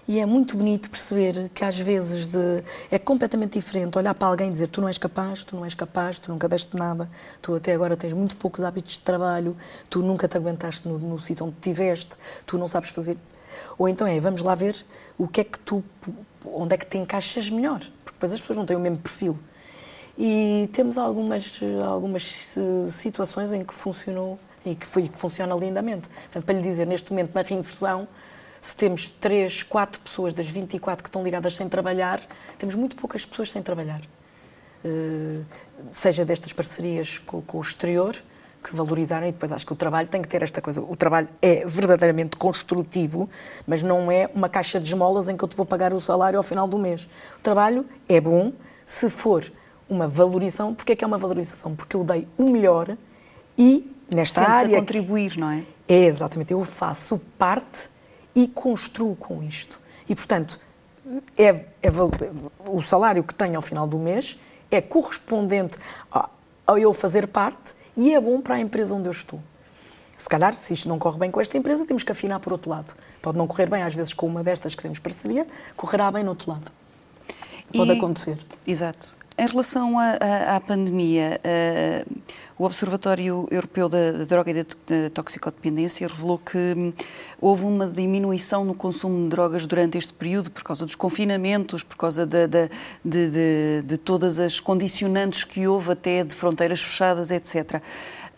E 0.06 0.18
é 0.18 0.26
muito 0.26 0.56
bonito 0.56 0.90
perceber 0.90 1.48
que 1.54 1.64
às 1.64 1.78
vezes 1.78 2.26
de, 2.26 2.64
é 2.90 2.98
completamente 2.98 3.52
diferente 3.52 3.96
olhar 3.96 4.12
para 4.14 4.26
alguém 4.26 4.48
e 4.48 4.52
dizer 4.52 4.66
tu 4.66 4.80
não 4.80 4.88
és 4.88 4.98
capaz, 4.98 5.44
tu 5.44 5.54
não 5.54 5.64
és 5.64 5.74
capaz, 5.74 6.18
tu 6.18 6.32
nunca 6.32 6.48
deste 6.48 6.76
nada, 6.76 7.08
tu 7.40 7.54
até 7.54 7.72
agora 7.72 7.96
tens 7.96 8.12
muito 8.12 8.36
poucos 8.36 8.64
hábitos 8.64 8.94
de 8.94 9.00
trabalho, 9.00 9.56
tu 9.88 10.00
nunca 10.00 10.26
te 10.26 10.36
aguentaste 10.36 10.88
no, 10.88 10.98
no 10.98 11.18
sítio 11.20 11.46
onde 11.46 11.54
estiveste, 11.54 12.16
tu 12.44 12.58
não 12.58 12.66
sabes 12.66 12.90
fazer. 12.90 13.16
Ou 13.78 13.88
então 13.88 14.06
é, 14.06 14.18
vamos 14.18 14.42
lá 14.42 14.56
ver 14.56 14.76
o 15.16 15.28
que 15.28 15.40
é 15.40 15.44
que 15.44 15.58
tu, 15.60 15.84
onde 16.44 16.74
é 16.74 16.78
que 16.78 16.86
te 16.86 16.98
encaixas 16.98 17.48
melhor, 17.48 17.78
porque 18.04 18.16
depois 18.16 18.32
as 18.32 18.40
pessoas 18.40 18.56
não 18.56 18.66
têm 18.66 18.76
o 18.76 18.80
mesmo 18.80 18.98
perfil. 18.98 19.38
E 20.18 20.68
temos 20.72 20.98
algumas, 20.98 21.60
algumas 21.84 22.54
eh, 22.56 22.90
situações 22.90 23.50
em 23.52 23.64
que 23.64 23.72
funcionou 23.72 24.38
e 24.64 24.74
que, 24.74 24.84
foi, 24.84 25.08
que 25.08 25.16
funciona 25.16 25.54
lindamente. 25.54 26.08
Portanto, 26.08 26.44
para 26.44 26.54
lhe 26.54 26.62
dizer, 26.62 26.86
neste 26.86 27.10
momento 27.10 27.34
na 27.34 27.42
reinserção, 27.42 28.06
se 28.62 28.76
temos 28.76 29.08
3, 29.08 29.64
4 29.64 30.00
pessoas 30.00 30.32
das 30.32 30.46
24 30.46 31.02
que 31.02 31.08
estão 31.08 31.24
ligadas 31.24 31.56
sem 31.56 31.68
trabalhar, 31.68 32.20
temos 32.56 32.76
muito 32.76 32.94
poucas 32.94 33.26
pessoas 33.26 33.50
sem 33.50 33.60
trabalhar. 33.60 34.00
Uh, 34.84 35.44
seja 35.90 36.24
destas 36.24 36.52
parcerias 36.52 37.18
com, 37.18 37.42
com, 37.42 37.58
o 37.58 37.60
exterior, 37.60 38.16
que 38.62 38.74
valorizaram, 38.76 39.26
e 39.26 39.32
depois 39.32 39.50
acho 39.50 39.66
que 39.66 39.72
o 39.72 39.76
trabalho 39.76 40.06
tem 40.06 40.22
que 40.22 40.28
ter 40.28 40.44
esta 40.44 40.62
coisa. 40.62 40.80
O 40.80 40.94
trabalho 40.94 41.28
é 41.42 41.66
verdadeiramente 41.66 42.36
construtivo, 42.36 43.28
mas 43.66 43.82
não 43.82 44.12
é 44.12 44.30
uma 44.32 44.48
caixa 44.48 44.78
de 44.78 44.86
esmolas 44.86 45.28
em 45.28 45.36
que 45.36 45.42
eu 45.42 45.48
te 45.48 45.56
vou 45.56 45.66
pagar 45.66 45.92
o 45.92 46.00
salário 46.00 46.36
ao 46.36 46.44
final 46.44 46.68
do 46.68 46.78
mês. 46.78 47.08
O 47.38 47.40
trabalho 47.42 47.84
é 48.08 48.20
bom 48.20 48.52
se 48.86 49.10
for 49.10 49.52
uma 49.90 50.06
valorização. 50.06 50.72
Porquê 50.72 50.92
é 50.92 50.96
que 50.96 51.02
é 51.02 51.06
uma 51.06 51.18
valorização? 51.18 51.74
Porque 51.74 51.96
eu 51.96 52.04
dei 52.04 52.28
o 52.38 52.48
melhor 52.48 52.96
e 53.58 53.92
nesta 54.08 54.48
área. 54.48 54.76
a 54.76 54.80
contribuir, 54.80 55.36
não 55.36 55.50
é? 55.50 55.64
É, 55.88 56.04
exatamente. 56.04 56.52
Eu 56.52 56.64
faço 56.64 57.20
parte 57.36 57.90
e 58.34 58.48
construo 58.48 59.16
com 59.16 59.42
isto. 59.42 59.80
E, 60.08 60.14
portanto, 60.14 60.58
é, 61.36 61.48
é, 61.82 61.90
o 62.66 62.80
salário 62.80 63.22
que 63.24 63.34
tenho 63.34 63.56
ao 63.56 63.62
final 63.62 63.86
do 63.86 63.98
mês 63.98 64.38
é 64.70 64.80
correspondente 64.80 65.78
ao 66.66 66.78
eu 66.78 66.92
fazer 66.94 67.26
parte 67.26 67.74
e 67.96 68.14
é 68.14 68.20
bom 68.20 68.40
para 68.40 68.54
a 68.56 68.60
empresa 68.60 68.94
onde 68.94 69.08
eu 69.08 69.12
estou. 69.12 69.40
Se 70.16 70.28
calhar, 70.28 70.54
se 70.54 70.72
isto 70.72 70.88
não 70.88 70.98
corre 70.98 71.18
bem 71.18 71.30
com 71.30 71.40
esta 71.40 71.58
empresa, 71.58 71.84
temos 71.84 72.02
que 72.02 72.12
afinar 72.12 72.38
por 72.38 72.52
outro 72.52 72.70
lado. 72.70 72.94
Pode 73.20 73.36
não 73.36 73.46
correr 73.46 73.68
bem, 73.68 73.82
às 73.82 73.94
vezes, 73.94 74.14
com 74.14 74.26
uma 74.26 74.44
destas 74.44 74.74
que 74.74 74.82
temos 74.82 74.98
parceria, 74.98 75.46
correrá 75.76 76.10
bem 76.10 76.22
no 76.22 76.30
outro 76.30 76.50
lado. 76.50 76.70
Pode 77.72 77.92
e, 77.92 77.96
acontecer. 77.96 78.38
Exato. 78.66 79.16
Em 79.38 79.46
relação 79.46 79.98
à, 79.98 80.60
pandemia, 80.60 81.40
uh, 81.42 82.22
o 82.58 82.64
Observatório 82.64 83.48
Europeu 83.50 83.88
da, 83.88 84.12
da 84.12 84.24
Droga 84.24 84.50
e 84.50 84.54
da, 84.54 84.62
da 84.62 85.10
Toxicodependência 85.10 86.06
revelou 86.06 86.38
que 86.38 86.58
um, 86.76 86.92
houve 87.40 87.64
uma 87.64 87.86
diminuição 87.86 88.62
no 88.62 88.74
consumo 88.74 89.22
de 89.22 89.30
drogas 89.30 89.66
durante 89.66 89.96
este 89.96 90.12
período 90.12 90.50
por 90.50 90.62
causa 90.62 90.84
dos 90.84 90.94
confinamentos, 90.94 91.82
por 91.82 91.96
causa 91.96 92.26
de, 92.26 92.46
de, 92.46 92.68
de, 93.02 93.82
de 93.86 93.96
todas 93.96 94.38
as 94.38 94.60
condicionantes 94.60 95.44
que 95.44 95.66
houve 95.66 95.92
até 95.92 96.22
de 96.22 96.34
fronteiras 96.34 96.82
fechadas, 96.82 97.30
etc. 97.30 97.82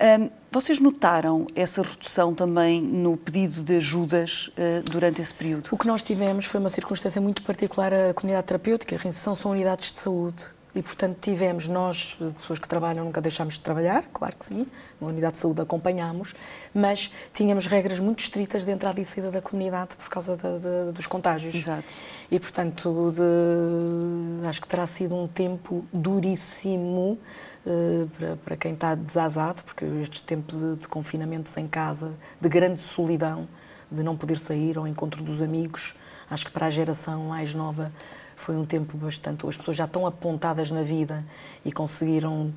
Um, 0.00 0.30
vocês 0.50 0.80
notaram 0.80 1.46
essa 1.54 1.82
redução 1.82 2.34
também 2.34 2.80
no 2.80 3.16
pedido 3.16 3.62
de 3.62 3.76
ajudas 3.76 4.48
uh, 4.48 4.82
durante 4.90 5.20
esse 5.20 5.34
período? 5.34 5.68
O 5.70 5.78
que 5.78 5.86
nós 5.86 6.02
tivemos 6.02 6.46
foi 6.46 6.60
uma 6.60 6.70
circunstância 6.70 7.20
muito 7.20 7.42
particular. 7.42 7.92
A 7.92 8.14
comunidade 8.14 8.46
terapêutica, 8.46 8.94
a 8.94 8.98
reinserção 8.98 9.34
são 9.34 9.50
unidades 9.50 9.92
de 9.92 9.98
saúde 9.98 10.53
e, 10.74 10.82
portanto, 10.82 11.18
tivemos, 11.20 11.68
nós, 11.68 12.18
pessoas 12.36 12.58
que 12.58 12.66
trabalham, 12.66 13.04
nunca 13.04 13.20
deixámos 13.20 13.54
de 13.54 13.60
trabalhar, 13.60 14.04
claro 14.12 14.34
que 14.36 14.44
sim, 14.44 14.66
na 15.00 15.06
unidade 15.06 15.34
de 15.34 15.40
saúde 15.40 15.60
acompanhámos, 15.60 16.34
mas 16.74 17.12
tínhamos 17.32 17.66
regras 17.66 18.00
muito 18.00 18.18
estritas 18.18 18.64
de 18.64 18.72
entrada 18.72 19.00
e 19.00 19.04
saída 19.04 19.30
da 19.30 19.40
comunidade 19.40 19.94
por 19.96 20.08
causa 20.08 20.36
de, 20.36 20.42
de, 20.42 20.92
dos 20.92 21.06
contágios. 21.06 21.54
Exato. 21.54 21.94
E, 22.28 22.40
portanto, 22.40 23.12
de, 23.12 24.48
acho 24.48 24.60
que 24.60 24.66
terá 24.66 24.86
sido 24.86 25.14
um 25.14 25.28
tempo 25.28 25.84
duríssimo 25.92 27.20
uh, 27.64 28.08
para, 28.18 28.36
para, 28.36 28.56
quem 28.56 28.72
está 28.72 28.96
desazado, 28.96 29.62
porque 29.62 29.84
estes 30.02 30.22
tempos 30.22 30.58
de, 30.58 30.76
de 30.76 30.88
confinamentos 30.88 31.56
em 31.56 31.68
casa, 31.68 32.18
de 32.40 32.48
grande 32.48 32.82
solidão, 32.82 33.46
de 33.90 34.02
não 34.02 34.16
poder 34.16 34.38
sair 34.38 34.76
ao 34.76 34.88
encontro 34.88 35.22
dos 35.22 35.40
amigos, 35.40 35.94
acho 36.28 36.46
que 36.46 36.50
para 36.50 36.66
a 36.66 36.70
geração 36.70 37.26
mais 37.26 37.54
nova 37.54 37.92
foi 38.36 38.56
um 38.56 38.64
tempo 38.64 38.96
bastante. 38.96 39.46
As 39.46 39.56
pessoas 39.56 39.76
já 39.76 39.84
estão 39.84 40.06
apontadas 40.06 40.70
na 40.70 40.82
vida 40.82 41.24
e 41.64 41.72
conseguiram 41.72 42.52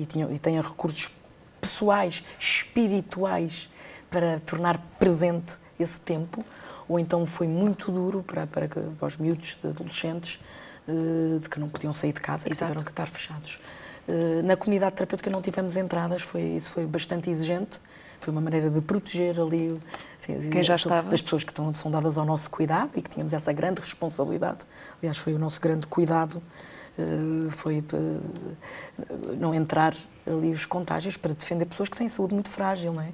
e, 0.00 0.06
tinham, 0.06 0.32
e 0.32 0.38
têm 0.38 0.60
recursos 0.60 1.10
pessoais, 1.60 2.24
espirituais, 2.38 3.68
para 4.10 4.38
tornar 4.40 4.78
presente 4.98 5.56
esse 5.80 5.98
tempo, 5.98 6.44
ou 6.86 6.98
então 6.98 7.24
foi 7.24 7.48
muito 7.48 7.90
duro 7.90 8.22
para, 8.22 8.46
para, 8.46 8.68
para 8.68 9.06
os 9.06 9.16
miúdos, 9.16 9.56
de 9.60 9.68
adolescentes, 9.68 10.38
eh, 10.86 11.38
de 11.38 11.48
que 11.48 11.58
não 11.58 11.68
podiam 11.68 11.92
sair 11.92 12.12
de 12.12 12.20
casa, 12.20 12.44
que 12.44 12.54
tiveram 12.54 12.82
que 12.82 12.90
estar 12.90 13.06
fechados. 13.06 13.58
Eh, 14.06 14.42
na 14.42 14.56
comunidade 14.56 14.96
terapêutica 14.96 15.30
não 15.30 15.40
tivemos 15.40 15.76
entradas, 15.76 16.22
foi, 16.22 16.42
isso 16.42 16.72
foi 16.72 16.84
bastante 16.84 17.30
exigente, 17.30 17.80
foi 18.22 18.32
uma 18.32 18.40
maneira 18.40 18.70
de 18.70 18.80
proteger 18.80 19.40
ali 19.40 19.80
assim, 20.16 20.48
quem 20.48 20.62
já 20.62 20.76
estava 20.76 21.10
das 21.10 21.20
pessoas 21.20 21.42
que 21.42 21.50
estão, 21.50 21.74
são 21.74 21.90
dadas 21.90 22.16
ao 22.16 22.24
nosso 22.24 22.48
cuidado 22.48 22.92
e 22.96 23.02
que 23.02 23.10
tínhamos 23.10 23.32
essa 23.32 23.52
grande 23.52 23.80
responsabilidade. 23.80 24.60
Aliás, 25.00 25.18
foi 25.18 25.34
o 25.34 25.38
nosso 25.38 25.60
grande 25.60 25.88
cuidado, 25.88 26.40
uh, 26.98 27.50
foi 27.50 27.80
uh, 27.80 29.36
não 29.36 29.52
entrar 29.52 29.94
ali 30.24 30.52
os 30.52 30.64
contágios 30.64 31.16
para 31.16 31.34
defender 31.34 31.66
pessoas 31.66 31.88
que 31.88 31.96
têm 31.96 32.08
saúde 32.08 32.32
muito 32.32 32.48
frágil, 32.48 32.92
não 32.92 33.02
é? 33.02 33.12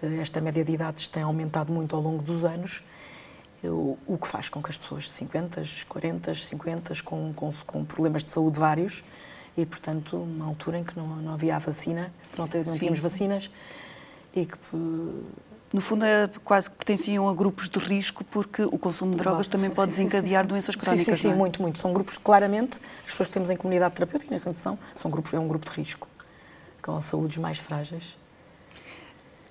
Uh, 0.00 0.20
esta 0.20 0.40
média 0.40 0.64
de 0.64 0.72
idades 0.72 1.08
tem 1.08 1.24
aumentado 1.24 1.72
muito 1.72 1.96
ao 1.96 2.00
longo 2.00 2.22
dos 2.22 2.44
anos 2.44 2.82
o 4.06 4.18
que 4.18 4.28
faz 4.28 4.50
com 4.50 4.62
que 4.62 4.68
as 4.68 4.76
pessoas 4.76 5.04
de 5.04 5.10
50, 5.12 5.62
40, 5.88 6.34
50 6.34 7.02
com, 7.02 7.32
com, 7.32 7.50
com 7.66 7.82
problemas 7.82 8.22
de 8.22 8.28
saúde 8.28 8.60
vários 8.60 9.02
e, 9.56 9.64
portanto, 9.64 10.18
uma 10.18 10.44
altura 10.44 10.78
em 10.78 10.84
que 10.84 10.94
não, 10.98 11.06
não 11.06 11.32
havia 11.32 11.56
a 11.56 11.58
vacina, 11.58 12.12
não, 12.36 12.46
não 12.46 12.78
tínhamos 12.78 12.98
vacinas, 12.98 13.50
e 14.34 14.46
que 14.46 14.58
no 15.74 15.80
fundo, 15.80 16.04
é, 16.04 16.30
quase 16.44 16.70
que 16.70 16.76
pertenciam 16.76 17.28
a 17.28 17.34
grupos 17.34 17.68
de 17.68 17.80
risco, 17.80 18.24
porque 18.26 18.62
o 18.62 18.78
consumo 18.78 19.10
de 19.10 19.18
drogas 19.18 19.48
também 19.48 19.70
sim, 19.70 19.74
pode 19.74 19.92
sim, 19.92 20.04
desencadear 20.04 20.44
sim, 20.44 20.48
doenças 20.48 20.76
crónicas. 20.76 21.18
Sim, 21.18 21.28
sim, 21.28 21.32
é? 21.32 21.34
muito, 21.34 21.60
muito. 21.60 21.80
São 21.80 21.92
grupos, 21.92 22.16
claramente, 22.16 22.78
as 23.04 23.10
pessoas 23.10 23.26
que 23.26 23.32
temos 23.32 23.50
em 23.50 23.56
comunidade 23.56 23.92
terapêutica 23.92 24.32
na 24.32 24.40
redução, 24.40 24.78
são 24.94 25.10
grupos, 25.10 25.34
é 25.34 25.38
um 25.40 25.48
grupo 25.48 25.68
de 25.68 25.76
risco, 25.76 26.06
com 26.80 27.00
saúdes 27.00 27.38
mais 27.38 27.58
frágeis. 27.58 28.16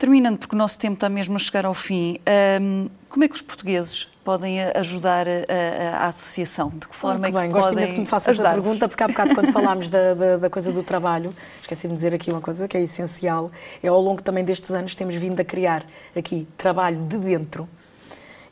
Terminando, 0.04 0.38
porque 0.38 0.54
o 0.54 0.58
nosso 0.58 0.78
tempo 0.78 0.96
está 0.96 1.08
mesmo 1.08 1.38
a 1.38 1.40
chegar 1.40 1.66
ao 1.66 1.74
fim, 1.74 2.18
um, 2.62 2.90
como 3.08 3.24
é 3.24 3.28
que 3.30 3.36
os 3.36 3.42
portugueses 3.42 4.10
podem 4.22 4.62
ajudar 4.62 5.26
a, 5.30 5.32
a, 5.32 5.98
a 6.00 6.08
associação? 6.08 6.68
De 6.72 6.90
que 6.90 6.94
forma 6.94 7.20
Muito 7.20 7.38
é 7.38 7.40
que 7.40 7.48
bem, 7.48 7.50
podem 7.50 7.62
gosto 7.62 7.72
imenso 7.72 7.94
que 7.94 8.00
me 8.02 8.06
faça 8.06 8.32
essa 8.32 8.50
pergunta, 8.50 8.90
porque 8.90 9.02
há 9.02 9.08
bocado 9.08 9.34
quando 9.34 9.48
falámos 9.54 9.88
da, 9.88 10.14
da, 10.14 10.38
da, 10.40 10.50
coisa 10.50 10.74
do 10.74 10.84
trabalho, 10.84 11.34
esqueci-me 11.62 11.94
de 11.94 12.00
dizer 12.00 12.14
aqui 12.14 12.32
uma 12.32 12.42
coisa 12.42 12.68
que 12.68 12.76
é 12.76 12.82
essencial, 12.82 13.50
é 13.82 13.88
ao 13.88 14.02
longo 14.02 14.22
também 14.22 14.44
destes 14.44 14.72
anos 14.72 14.94
temos 14.94 15.16
vindo 15.16 15.40
a 15.40 15.46
criar 15.46 15.86
aqui 16.14 16.50
trabalho 16.58 17.00
de 17.08 17.18
dentro, 17.20 17.66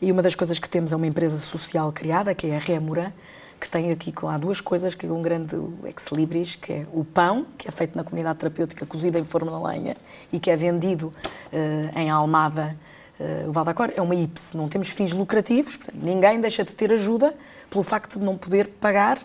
e 0.01 0.09
uma 0.09 0.21
das 0.21 0.35
coisas 0.35 0.57
que 0.57 0.69
temos 0.69 0.93
é 0.93 0.95
uma 0.95 1.05
empresa 1.05 1.37
social 1.37 1.91
criada, 1.91 2.33
que 2.33 2.47
é 2.47 2.55
a 2.55 2.59
Rémora, 2.59 3.13
que 3.61 3.69
tem 3.69 3.91
aqui, 3.91 4.11
há 4.27 4.39
duas 4.39 4.59
coisas, 4.59 4.95
que 4.95 5.05
é 5.05 5.09
um 5.11 5.21
grande 5.21 5.55
ex-libris, 5.85 6.55
que 6.55 6.73
é 6.73 6.87
o 6.91 7.05
pão, 7.05 7.45
que 7.59 7.67
é 7.67 7.71
feito 7.71 7.95
na 7.95 8.03
comunidade 8.03 8.39
terapêutica, 8.39 8.87
cozido 8.87 9.19
em 9.19 9.23
forma 9.23 9.51
de 9.51 9.63
lenha 9.63 9.97
e 10.33 10.39
que 10.39 10.49
é 10.49 10.57
vendido 10.57 11.13
uh, 11.53 11.99
em 11.99 12.09
Almada, 12.09 12.75
uh, 13.19 13.49
o 13.49 13.51
Valdacor, 13.51 13.93
é 13.95 14.01
uma 14.01 14.15
IPS, 14.15 14.53
não 14.53 14.67
temos 14.67 14.89
fins 14.89 15.13
lucrativos, 15.13 15.77
portanto, 15.77 16.01
ninguém 16.01 16.41
deixa 16.41 16.63
de 16.63 16.75
ter 16.75 16.91
ajuda 16.91 17.35
pelo 17.69 17.83
facto 17.83 18.17
de 18.17 18.25
não 18.25 18.35
poder 18.35 18.67
pagar 18.67 19.19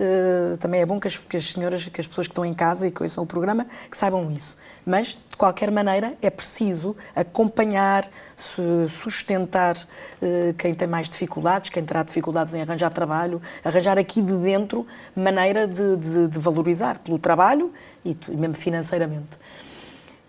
Uh, 0.00 0.56
também 0.56 0.80
é 0.80 0.86
bom 0.86 0.98
que 0.98 1.06
as, 1.06 1.18
que 1.18 1.36
as, 1.36 1.52
senhoras, 1.52 1.86
que 1.86 2.00
as 2.00 2.06
pessoas 2.06 2.26
que 2.26 2.32
estão 2.32 2.44
em 2.44 2.54
casa 2.54 2.86
e 2.86 2.90
que 2.90 3.02
ouçam 3.02 3.22
o 3.22 3.26
programa, 3.26 3.66
que 3.90 3.96
saibam 3.96 4.30
isso. 4.30 4.56
Mas, 4.84 5.20
de 5.28 5.36
qualquer 5.36 5.70
maneira, 5.70 6.16
é 6.20 6.28
preciso 6.28 6.96
acompanhar, 7.14 8.08
sustentar 8.88 9.76
uh, 9.76 10.54
quem 10.58 10.74
tem 10.74 10.88
mais 10.88 11.08
dificuldades, 11.08 11.70
quem 11.70 11.84
terá 11.84 12.02
dificuldades 12.02 12.54
em 12.54 12.62
arranjar 12.62 12.90
trabalho, 12.90 13.40
arranjar 13.64 13.98
aqui 13.98 14.20
de 14.20 14.36
dentro 14.38 14.86
maneira 15.14 15.68
de, 15.68 15.96
de, 15.96 16.28
de 16.28 16.38
valorizar 16.38 16.98
pelo 16.98 17.18
trabalho 17.18 17.72
e, 18.04 18.16
e 18.28 18.36
mesmo 18.36 18.54
financeiramente. 18.54 19.38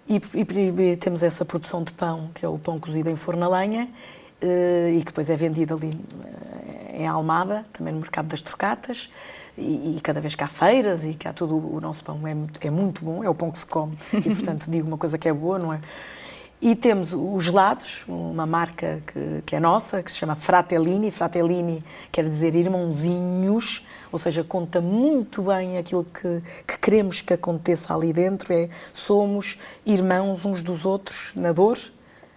E, 0.07 0.17
e, 0.35 0.91
e, 0.91 0.95
temos 0.97 1.23
essa 1.23 1.45
produção 1.45 1.81
de 1.81 1.93
pão, 1.93 2.29
que 2.35 2.45
é 2.45 2.49
o 2.49 2.59
pão 2.59 2.79
cozido 2.79 3.09
em 3.09 3.15
forno 3.15 3.45
a 3.45 3.59
lenha, 3.59 3.89
uh, 4.41 4.89
e 4.89 4.99
que 4.99 5.05
depois 5.05 5.29
é 5.29 5.35
vendido 5.35 5.73
ali 5.73 5.97
em 6.93 7.07
Almada, 7.07 7.65
também 7.73 7.91
no 7.91 8.01
mercado 8.01 8.27
das 8.27 8.41
trocatas 8.41 9.09
e, 9.57 9.97
e, 9.97 10.01
cada 10.01 10.19
vez 10.19 10.33
que 10.35 10.43
há 10.43 10.47
feiras 10.47 11.05
e 11.05 11.13
que 11.13 11.27
há 11.27 11.33
tudo, 11.33 11.55
o 11.55 11.79
nosso 11.79 12.03
pão 12.03 12.19
é, 12.27 12.35
é 12.65 12.71
muito 12.71 13.05
bom, 13.05 13.23
é 13.23 13.29
o 13.29 13.35
pão 13.35 13.51
que 13.51 13.59
se 13.59 13.65
come 13.65 13.95
e, 14.13 14.21
portanto, 14.21 14.69
digo 14.69 14.87
uma 14.87 14.97
coisa 14.97 15.17
que 15.17 15.27
é 15.27 15.33
boa, 15.33 15.59
não 15.59 15.71
é? 15.71 15.79
E 16.65 16.77
temos 16.77 17.13
os 17.13 17.43
gelados, 17.43 18.05
uma 18.07 18.45
marca 18.45 19.01
que, 19.05 19.43
que, 19.45 19.53
é 19.53 19.59
nossa, 19.59 20.01
que 20.01 20.09
se 20.09 20.17
chama 20.17 20.33
Fratellini. 20.33 21.11
Fratellini 21.11 21.83
quer 22.09 22.23
dizer 22.23 22.55
irmãozinhos, 22.55 23.85
ou 24.09 24.17
seja, 24.17 24.45
conta 24.45 24.79
muito 24.79 25.41
bem 25.41 25.77
aquilo 25.77 26.05
que, 26.05 26.41
que, 26.65 26.79
queremos 26.79 27.21
que 27.21 27.33
aconteça 27.33 27.93
ali 27.93 28.13
dentro. 28.13 28.53
É 28.53 28.69
somos 28.93 29.59
irmãos 29.85 30.45
uns 30.45 30.63
dos 30.63 30.85
outros 30.85 31.33
na 31.35 31.51
dor, 31.51 31.77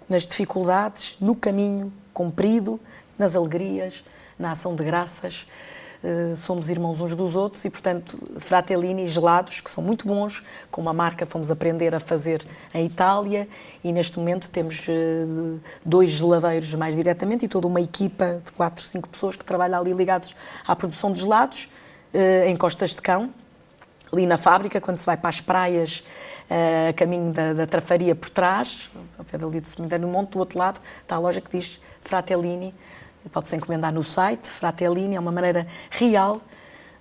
nas 0.08 0.26
dificuldades, 0.26 1.16
no 1.20 1.36
caminho 1.36 1.92
comprido, 2.12 2.80
nas 3.16 3.36
alegrias, 3.36 4.02
na 4.36 4.50
ação 4.50 4.74
de 4.74 4.82
graças. 4.82 5.46
Eh, 6.08 6.36
somos 6.36 6.68
irmãos 6.68 7.00
uns 7.00 7.16
dos 7.16 7.34
outros 7.34 7.64
e, 7.64 7.70
portanto, 7.70 8.16
Fratellini 8.38 9.08
gelados, 9.08 9.60
que 9.60 9.68
são 9.68 9.82
muito 9.82 10.06
bons, 10.06 10.44
com 10.70 10.80
uma 10.80 10.92
marca 10.92 11.26
fomos 11.26 11.50
aprender 11.50 11.96
a 11.96 11.98
fazer 11.98 12.46
em 12.72 12.86
Itália 12.86 13.48
e 13.82 13.92
neste 13.92 14.16
momento 14.16 14.48
temos 14.48 14.86
uh, 14.86 15.60
dois 15.84 16.10
geladeiros 16.10 16.72
mais 16.74 16.94
diretamente 16.94 17.46
e 17.46 17.48
toda 17.48 17.66
uma 17.66 17.80
equipa 17.80 18.40
de 18.44 18.52
quatro, 18.52 18.84
cinco 18.84 19.08
pessoas 19.08 19.34
que 19.34 19.44
trabalham 19.44 19.80
ali 19.80 19.92
ligados 19.92 20.36
à 20.64 20.76
produção 20.76 21.10
de 21.10 21.22
gelados 21.22 21.68
uh, 22.14 22.46
em 22.46 22.54
Costas 22.54 22.90
de 22.90 23.02
Cão, 23.02 23.34
ali 24.12 24.26
na 24.26 24.38
fábrica, 24.38 24.80
quando 24.80 24.98
se 24.98 25.06
vai 25.06 25.16
para 25.16 25.30
as 25.30 25.40
praias, 25.40 26.04
a 26.88 26.92
caminho 26.92 27.32
da, 27.32 27.52
da 27.52 27.66
Trafaria 27.66 28.14
por 28.14 28.30
trás, 28.30 28.88
ao 29.18 29.24
pé 29.24 29.36
dali 29.36 29.60
do 29.60 29.66
cemitério 29.66 30.06
do 30.06 30.12
Monte, 30.12 30.30
do 30.30 30.38
outro 30.38 30.56
lado 30.56 30.80
está 31.02 31.16
a 31.16 31.18
loja 31.18 31.40
que 31.40 31.50
diz 31.50 31.80
Fratellini, 32.00 32.72
Pode-se 33.32 33.56
encomendar 33.56 33.92
no 33.92 34.04
site, 34.04 34.48
Fratellini, 34.48 35.16
é 35.16 35.20
uma 35.20 35.32
maneira 35.32 35.66
real 35.90 36.40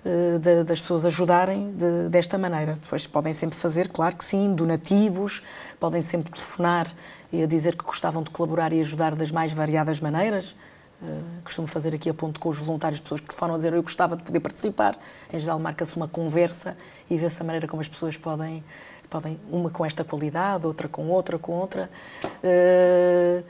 uh, 0.04 0.40
de, 0.40 0.64
das 0.64 0.82
pessoas 0.82 1.06
ajudarem 1.06 1.72
de, 1.74 2.10
desta 2.10 2.38
maneira. 2.38 2.74
Depois 2.74 3.06
podem 3.08 3.34
sempre 3.34 3.58
fazer, 3.58 3.90
claro 3.90 4.16
que 4.16 4.26
sim, 4.26 4.54
donativos, 4.54 5.44
podem 5.80 6.02
sempre 6.02 6.32
telefonar 6.32 6.88
e 7.32 7.46
dizer 7.48 7.76
que 7.76 7.84
gostavam 7.84 8.24
de 8.24 8.30
colaborar 8.30 8.72
e 8.74 8.80
ajudar 8.80 9.16
das 9.16 9.32
mais 9.32 9.52
variadas 9.52 10.00
maneiras. 10.00 10.56
Uh, 11.02 11.42
costumo 11.44 11.68
fazer 11.68 11.94
aqui 11.94 12.10
a 12.10 12.14
ponto 12.14 12.40
com 12.40 12.50
os 12.50 12.58
voluntários, 12.58 13.00
pessoas 13.02 13.20
que 13.20 13.28
telefonam 13.28 13.56
a 13.56 13.58
dizer 13.58 13.74
eu 13.74 13.84
gostava 13.84 14.16
de 14.16 14.24
poder 14.24 14.40
participar. 14.40 14.98
Em 15.32 15.38
geral, 15.38 15.60
marca-se 15.60 15.96
uma 15.96 16.08
conversa 16.08 16.78
e 17.10 17.18
vê-se 17.18 17.40
a 17.42 17.44
maneira 17.44 17.68
como 17.68 17.82
as 17.82 17.88
pessoas 17.88 18.16
podem, 18.16 18.64
podem, 19.10 19.40
uma 19.52 19.70
com 19.70 19.86
esta 19.86 20.04
qualidade, 20.04 20.66
outra 20.66 20.88
com 20.88 21.08
outra, 21.08 21.38
com 21.38 21.52
outra. 21.52 21.90
Uh, 22.24 23.44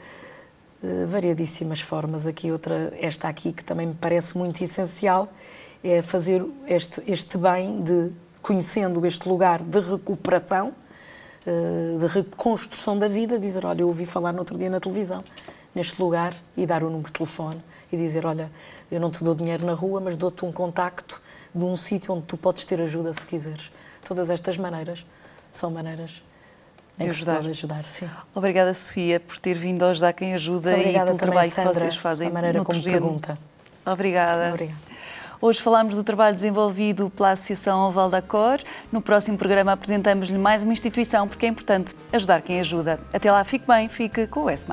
eh, 0.86 1.04
variadíssimas 1.06 1.80
formas. 1.80 2.26
Aqui 2.28 2.52
outra, 2.52 2.96
esta 3.00 3.26
aqui 3.26 3.52
que 3.52 3.64
também 3.64 3.88
me 3.88 3.94
parece 3.94 4.38
muito 4.38 4.62
essencial, 4.62 5.28
é 5.82 6.00
fazer 6.00 6.46
este, 6.68 7.02
este 7.08 7.36
bem 7.36 7.82
de, 7.82 8.12
conhecendo 8.40 9.04
este 9.04 9.28
lugar 9.28 9.60
de 9.60 9.80
recuperação, 9.80 10.72
eh, 11.44 11.98
de 11.98 12.06
reconstrução 12.06 12.96
da 12.96 13.08
vida, 13.08 13.36
dizer, 13.36 13.66
olha, 13.66 13.82
eu 13.82 13.88
ouvi 13.88 14.06
falar 14.06 14.32
no 14.32 14.38
outro 14.38 14.56
dia 14.56 14.70
na 14.70 14.78
televisão, 14.78 15.24
neste 15.74 16.00
lugar, 16.00 16.32
e 16.56 16.64
dar 16.64 16.84
o 16.84 16.86
número 16.86 17.08
de 17.08 17.14
telefone 17.14 17.60
e 17.90 17.96
dizer, 17.96 18.24
olha, 18.24 18.48
eu 18.88 19.00
não 19.00 19.10
te 19.10 19.24
dou 19.24 19.34
dinheiro 19.34 19.66
na 19.66 19.74
rua, 19.74 20.00
mas 20.00 20.16
dou-te 20.16 20.44
um 20.44 20.52
contacto 20.52 21.20
de 21.52 21.64
um 21.64 21.74
sítio 21.74 22.14
onde 22.14 22.26
tu 22.26 22.36
podes 22.36 22.64
ter 22.64 22.80
ajuda 22.80 23.12
se 23.12 23.26
quiseres. 23.26 23.72
Todas 24.04 24.30
estas 24.30 24.56
maneiras 24.56 25.04
são 25.52 25.68
maneiras 25.68 26.22
de 26.98 27.10
ajudar. 27.10 27.38
ajudar 27.38 27.84
sim. 27.84 28.08
Obrigada, 28.34 28.72
Sofia, 28.72 29.20
por 29.20 29.38
ter 29.38 29.54
vindo 29.54 29.84
a 29.84 29.90
ajudar 29.90 30.12
quem 30.12 30.34
ajuda 30.34 30.76
e 30.76 30.92
pelo 30.92 31.18
trabalho 31.18 31.50
Sandra, 31.50 31.72
que 31.72 31.78
vocês 31.78 31.96
fazem 31.96 32.28
a 32.28 32.30
maneira 32.30 32.58
no 32.58 32.64
como 32.64 32.82
terreno. 32.82 33.02
pergunta. 33.02 33.38
Obrigada. 33.84 34.48
Obrigada. 34.50 34.86
Hoje 35.40 35.60
falamos 35.60 35.96
do 35.96 36.02
trabalho 36.02 36.34
desenvolvido 36.34 37.10
pela 37.10 37.32
Associação 37.32 37.80
Oval 37.88 38.08
da 38.08 38.22
Cor. 38.22 38.58
No 38.90 39.02
próximo 39.02 39.36
programa 39.36 39.72
apresentamos-lhe 39.72 40.38
mais 40.38 40.62
uma 40.62 40.72
instituição, 40.72 41.28
porque 41.28 41.44
é 41.44 41.48
importante 41.48 41.94
ajudar 42.12 42.40
quem 42.40 42.58
ajuda. 42.58 42.98
Até 43.12 43.30
lá, 43.30 43.44
fique 43.44 43.66
bem, 43.66 43.88
fique 43.88 44.26
com 44.26 44.44
o 44.44 44.50
S. 44.50 44.66